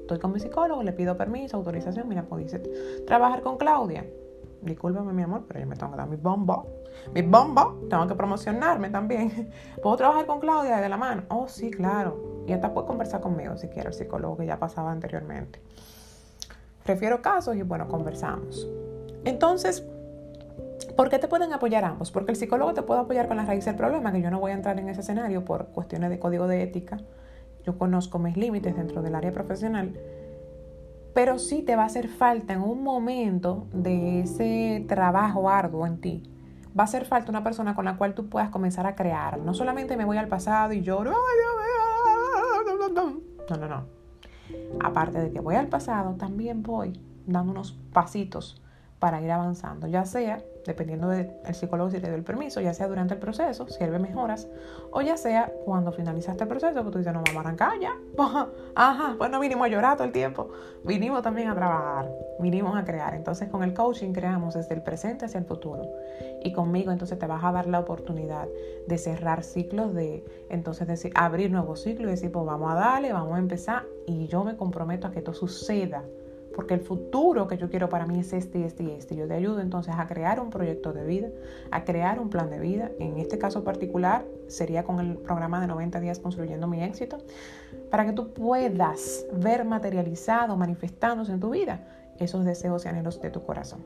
Estoy 0.00 0.18
con 0.18 0.32
mi 0.32 0.40
psicólogo, 0.40 0.82
le 0.82 0.92
pido 0.92 1.16
permiso, 1.16 1.56
autorización, 1.56 2.08
mira, 2.08 2.24
pues 2.28 2.56
trabajar 3.06 3.42
con 3.42 3.56
Claudia. 3.56 4.06
Discúlpame 4.62 5.12
mi 5.12 5.22
amor, 5.22 5.44
pero 5.46 5.60
yo 5.60 5.66
me 5.66 5.76
tengo 5.76 5.92
que 5.92 5.98
dar 5.98 6.08
mi 6.08 6.16
bomba 6.16 6.62
mi 7.14 7.22
bomba, 7.22 7.74
tengo 7.90 8.06
que 8.06 8.14
promocionarme 8.14 8.90
también. 8.90 9.50
¿Puedo 9.82 9.96
trabajar 9.96 10.26
con 10.26 10.40
Claudia 10.40 10.78
de 10.78 10.88
la 10.88 10.96
mano? 10.96 11.22
Oh, 11.28 11.48
sí, 11.48 11.70
claro. 11.70 12.44
Y 12.46 12.52
hasta 12.52 12.72
puede 12.72 12.86
conversar 12.86 13.20
conmigo 13.20 13.56
si 13.56 13.68
quiere, 13.68 13.88
el 13.88 13.94
psicólogo 13.94 14.36
que 14.36 14.46
ya 14.46 14.58
pasaba 14.58 14.90
anteriormente. 14.90 15.60
Prefiero 16.84 17.22
casos 17.22 17.56
y 17.56 17.62
bueno, 17.62 17.86
conversamos. 17.88 18.68
Entonces, 19.24 19.86
¿por 20.96 21.08
qué 21.08 21.18
te 21.18 21.28
pueden 21.28 21.52
apoyar 21.52 21.84
ambos? 21.84 22.10
Porque 22.10 22.32
el 22.32 22.36
psicólogo 22.36 22.74
te 22.74 22.82
puede 22.82 23.00
apoyar 23.00 23.28
con 23.28 23.36
la 23.36 23.44
raíz 23.44 23.64
del 23.64 23.76
problema, 23.76 24.12
que 24.12 24.20
yo 24.20 24.30
no 24.30 24.40
voy 24.40 24.52
a 24.52 24.54
entrar 24.54 24.78
en 24.80 24.88
ese 24.88 25.02
escenario 25.02 25.44
por 25.44 25.66
cuestiones 25.68 26.10
de 26.10 26.18
código 26.18 26.46
de 26.46 26.62
ética. 26.62 26.98
Yo 27.64 27.78
conozco 27.78 28.18
mis 28.18 28.36
límites 28.36 28.74
dentro 28.74 29.02
del 29.02 29.14
área 29.14 29.32
profesional. 29.32 29.96
Pero 31.14 31.38
sí 31.38 31.62
te 31.62 31.76
va 31.76 31.82
a 31.82 31.86
hacer 31.86 32.08
falta 32.08 32.54
en 32.54 32.62
un 32.62 32.82
momento 32.82 33.66
de 33.72 34.20
ese 34.20 34.84
trabajo 34.88 35.50
arduo 35.50 35.86
en 35.86 36.00
ti 36.00 36.22
va 36.78 36.82
a 36.82 36.84
hacer 36.84 37.04
falta 37.04 37.30
una 37.30 37.44
persona 37.44 37.74
con 37.74 37.84
la 37.84 37.96
cual 37.96 38.14
tú 38.14 38.28
puedas 38.28 38.50
comenzar 38.50 38.86
a 38.86 38.94
crear. 38.94 39.38
No 39.38 39.54
solamente 39.54 39.96
me 39.96 40.04
voy 40.04 40.16
al 40.16 40.28
pasado 40.28 40.72
y 40.72 40.82
lloro, 40.82 41.12
No, 43.50 43.56
no, 43.56 43.68
no. 43.68 43.84
Aparte 44.82 45.18
de 45.18 45.30
que 45.30 45.40
voy 45.40 45.56
al 45.56 45.68
pasado, 45.68 46.14
también 46.14 46.62
voy 46.62 46.98
dando 47.26 47.52
unos 47.52 47.72
pasitos 47.92 48.62
para 48.98 49.20
ir 49.20 49.30
avanzando, 49.30 49.86
ya 49.86 50.04
sea, 50.04 50.42
dependiendo 50.64 51.08
del 51.08 51.30
psicólogo 51.52 51.90
si 51.90 51.98
le 51.98 52.08
dio 52.08 52.16
el 52.16 52.24
permiso, 52.24 52.60
ya 52.60 52.74
sea 52.74 52.88
durante 52.88 53.14
el 53.14 53.20
proceso, 53.20 53.68
si 53.68 53.82
él 53.82 53.90
ve 53.90 53.98
mejoras, 53.98 54.48
o 54.90 55.00
ya 55.00 55.16
sea 55.16 55.52
cuando 55.64 55.92
finalizaste 55.92 56.44
el 56.44 56.48
proceso, 56.48 56.82
pues 56.82 56.92
tú 56.92 56.98
dices, 56.98 57.12
no, 57.12 57.22
vamos 57.26 57.36
a 57.36 57.40
arrancar 57.40 57.72
ya. 57.80 57.92
Ajá, 58.74 59.14
pues 59.18 59.30
no 59.30 59.40
vinimos 59.40 59.66
a 59.66 59.68
llorar 59.68 59.96
todo 59.96 60.06
el 60.06 60.12
tiempo, 60.12 60.50
vinimos 60.84 61.22
también 61.22 61.48
a 61.48 61.54
trabajar, 61.54 62.10
vinimos 62.38 62.76
a 62.76 62.84
crear. 62.84 63.14
Entonces 63.14 63.48
con 63.48 63.62
el 63.62 63.74
coaching 63.74 64.12
creamos 64.12 64.54
desde 64.54 64.74
el 64.74 64.82
presente 64.82 65.24
hacia 65.24 65.38
el 65.38 65.44
futuro. 65.44 65.88
Y 66.44 66.52
conmigo 66.52 66.90
entonces 66.92 67.18
te 67.18 67.26
vas 67.26 67.44
a 67.44 67.52
dar 67.52 67.66
la 67.66 67.80
oportunidad 67.80 68.48
de 68.86 68.98
cerrar 68.98 69.44
ciclos, 69.44 69.94
de 69.94 70.24
entonces 70.48 70.86
decir, 70.86 71.12
abrir 71.14 71.50
nuevos 71.50 71.82
ciclos 71.82 72.08
y 72.08 72.10
decir, 72.10 72.32
pues 72.32 72.44
vamos 72.44 72.72
a 72.72 72.74
darle, 72.74 73.12
vamos 73.12 73.34
a 73.34 73.38
empezar 73.38 73.84
y 74.06 74.26
yo 74.26 74.44
me 74.44 74.56
comprometo 74.56 75.06
a 75.06 75.12
que 75.12 75.20
esto 75.20 75.34
suceda 75.34 76.04
porque 76.54 76.74
el 76.74 76.80
futuro 76.80 77.46
que 77.48 77.56
yo 77.56 77.70
quiero 77.70 77.88
para 77.88 78.06
mí 78.06 78.20
es 78.20 78.32
este, 78.32 78.64
este 78.64 78.82
y 78.84 78.90
este. 78.90 79.16
Yo 79.16 79.26
te 79.26 79.34
ayudo 79.34 79.60
entonces 79.60 79.94
a 79.96 80.06
crear 80.06 80.40
un 80.40 80.50
proyecto 80.50 80.92
de 80.92 81.04
vida, 81.04 81.28
a 81.70 81.84
crear 81.84 82.20
un 82.20 82.30
plan 82.30 82.50
de 82.50 82.58
vida. 82.58 82.90
En 82.98 83.18
este 83.18 83.38
caso 83.38 83.64
particular 83.64 84.24
sería 84.48 84.84
con 84.84 85.00
el 85.00 85.16
programa 85.16 85.60
de 85.60 85.66
90 85.66 86.00
días 86.00 86.18
construyendo 86.18 86.66
mi 86.66 86.82
éxito, 86.82 87.18
para 87.90 88.06
que 88.06 88.12
tú 88.12 88.32
puedas 88.32 89.26
ver 89.32 89.64
materializado, 89.64 90.56
manifestándose 90.56 91.32
en 91.32 91.40
tu 91.40 91.50
vida 91.50 91.80
esos 92.18 92.44
deseos 92.44 92.84
y 92.84 92.88
anhelos 92.88 93.20
de 93.20 93.30
tu 93.30 93.42
corazón. 93.44 93.80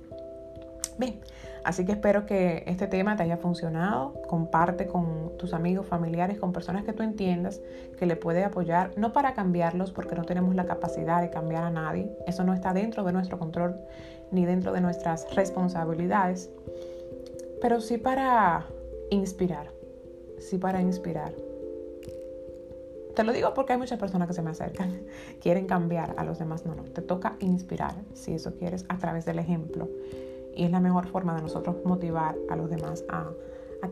Bien, 0.99 1.21
así 1.63 1.85
que 1.85 1.93
espero 1.93 2.25
que 2.25 2.65
este 2.67 2.87
tema 2.87 3.17
te 3.17 3.23
haya 3.23 3.37
funcionado. 3.37 4.15
Comparte 4.27 4.87
con 4.87 5.37
tus 5.37 5.53
amigos, 5.53 5.87
familiares, 5.87 6.39
con 6.39 6.53
personas 6.53 6.85
que 6.85 6.93
tú 6.93 7.03
entiendas 7.03 7.61
que 7.99 8.07
le 8.07 8.17
puede 8.17 8.45
apoyar, 8.45 8.93
no 8.97 9.13
para 9.13 9.35
cambiarlos, 9.35 9.93
porque 9.93 10.15
no 10.15 10.25
tenemos 10.25 10.55
la 10.55 10.65
capacidad 10.65 11.21
de 11.21 11.31
cambiar 11.31 11.65
a 11.65 11.71
nadie. 11.71 12.11
Eso 12.27 12.45
no 12.45 12.55
está 12.55 12.73
dentro 12.73 13.05
de 13.05 13.13
nuestro 13.13 13.39
control 13.39 13.77
ni 14.31 14.47
dentro 14.47 14.73
de 14.73 14.81
nuestras 14.81 15.33
responsabilidades, 15.35 16.51
pero 17.61 17.81
sí 17.81 17.99
para 17.99 18.67
inspirar. 19.11 19.71
Sí 20.39 20.59
para 20.59 20.81
inspirar. 20.81 21.33
Te 23.15 23.25
lo 23.25 23.33
digo 23.33 23.55
porque 23.55 23.73
hay 23.73 23.79
muchas 23.79 23.99
personas 23.99 24.29
que 24.29 24.35
se 24.35 24.43
me 24.43 24.51
acercan, 24.51 25.01
quieren 25.41 25.67
cambiar 25.67 26.15
a 26.17 26.25
los 26.25 26.39
demás. 26.39 26.65
No, 26.65 26.75
no, 26.75 26.85
te 26.85 27.03
toca 27.03 27.37
inspirar, 27.41 27.95
si 28.15 28.33
eso 28.33 28.55
quieres, 28.57 28.85
a 28.89 28.99
través 28.99 29.25
del 29.25 29.39
ejemplo 29.39 29.89
y 30.57 30.65
es 30.65 30.71
la 30.71 30.81
mejor 30.81 31.07
forma 31.07 31.35
de 31.37 31.43
nosotros 31.43 31.77
motivar 31.85 32.35
a 32.49 32.57
los 32.57 32.71
demás 32.71 33.05
a, 33.09 33.31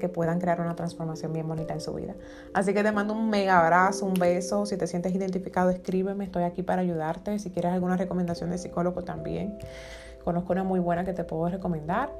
que 0.00 0.09
puedan 0.09 0.40
crear 0.40 0.61
una 0.61 0.74
transformación 0.74 1.33
bien 1.33 1.46
bonita 1.46 1.72
en 1.72 1.81
su 1.81 1.94
vida. 1.94 2.16
Así 2.53 2.74
que 2.74 2.83
te 2.83 2.90
mando 2.90 3.14
un 3.14 3.31
mega 3.31 3.61
abrazo, 3.61 4.07
un 4.07 4.14
beso. 4.14 4.66
Si 4.66 4.77
te 4.77 4.88
sientes 4.88 5.14
identificado, 5.14 5.70
escríbeme. 5.70 6.24
Estoy 6.24 6.42
aquí 6.42 6.64
para 6.64 6.83
ayudarte. 6.83 7.38
Si 7.38 7.50
quieres 7.50 7.70
alguna 7.70 7.96
recomendación 7.96 8.50
de 8.50 8.59
psicólogo 8.59 9.05
también. 9.05 9.57
Conozco 10.24 10.52
una 10.52 10.64
muy 10.64 10.80
buena 10.80 11.04
que 11.04 11.12
te 11.12 11.24
puedo 11.24 11.48
recomendar. 11.48 12.10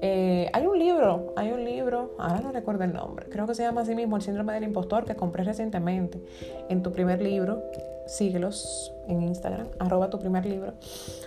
Eh, 0.00 0.50
hay 0.52 0.66
un 0.66 0.78
libro, 0.78 1.32
hay 1.36 1.52
un 1.52 1.64
libro, 1.64 2.16
ahora 2.18 2.40
no 2.40 2.50
recuerdo 2.50 2.82
el 2.82 2.92
nombre, 2.92 3.26
creo 3.28 3.46
que 3.46 3.54
se 3.54 3.62
llama 3.62 3.82
así 3.82 3.94
mismo 3.94 4.16
El 4.16 4.22
síndrome 4.22 4.52
del 4.52 4.64
impostor 4.64 5.04
que 5.04 5.14
compré 5.14 5.44
recientemente. 5.44 6.20
En 6.68 6.82
tu 6.82 6.90
primer 6.90 7.22
libro 7.22 7.62
síguelos 8.06 8.92
en 9.06 9.22
Instagram, 9.22 9.68
arroba 9.78 10.10
tu 10.10 10.18
primer 10.18 10.44
libro. 10.44 10.74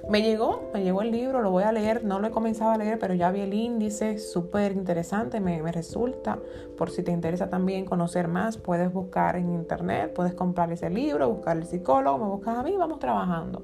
Me 0.10 0.21
llegó, 0.21 0.69
me 0.74 0.84
llegó 0.84 1.02
el 1.02 1.12
libro, 1.12 1.41
lo 1.41 1.52
voy 1.52 1.63
a 1.63 1.71
leer, 1.71 2.04
no 2.04 2.19
lo 2.19 2.28
he 2.28 2.32
comenzado 2.32 2.71
a 2.71 2.78
leer, 2.78 3.00
pero 3.00 3.13
ya 3.13 3.32
vi 3.32 3.41
el 3.41 3.54
índice, 3.54 4.17
súper 4.17 4.71
interesante, 4.74 5.39
me, 5.39 5.62
me, 5.62 5.71
resulta. 5.71 6.39
Por 6.78 6.89
si 6.91 7.04
te 7.04 7.12
interesa 7.12 7.50
también 7.50 7.86
conocer 7.86 8.28
más, 8.28 8.58
puedes 8.58 8.91
buscar 8.91 9.36
en 9.36 9.52
internet, 9.52 10.13
puedes 10.13 10.34
comprar 10.34 10.71
ese 10.71 10.89
libro, 10.89 11.30
buscar 11.30 11.58
el 11.58 11.65
psicólogo, 11.65 12.17
me 12.17 12.26
buscas 12.26 12.58
a 12.58 12.63
mí, 12.63 12.76
vamos 12.78 13.00
trabajando 13.00 13.63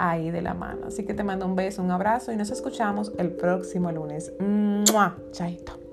ahí 0.00 0.30
de 0.30 0.42
la 0.42 0.54
mano. 0.54 0.86
Así 0.86 1.04
que 1.04 1.14
te 1.14 1.22
mando 1.22 1.46
un 1.46 1.54
beso, 1.54 1.82
un 1.82 1.90
abrazo 1.90 2.32
y 2.32 2.36
nos 2.36 2.50
escuchamos 2.50 3.12
el 3.18 3.30
próximo 3.30 3.92
lunes. 3.92 4.32
¡Mua! 4.40 5.16
Chaito. 5.30 5.89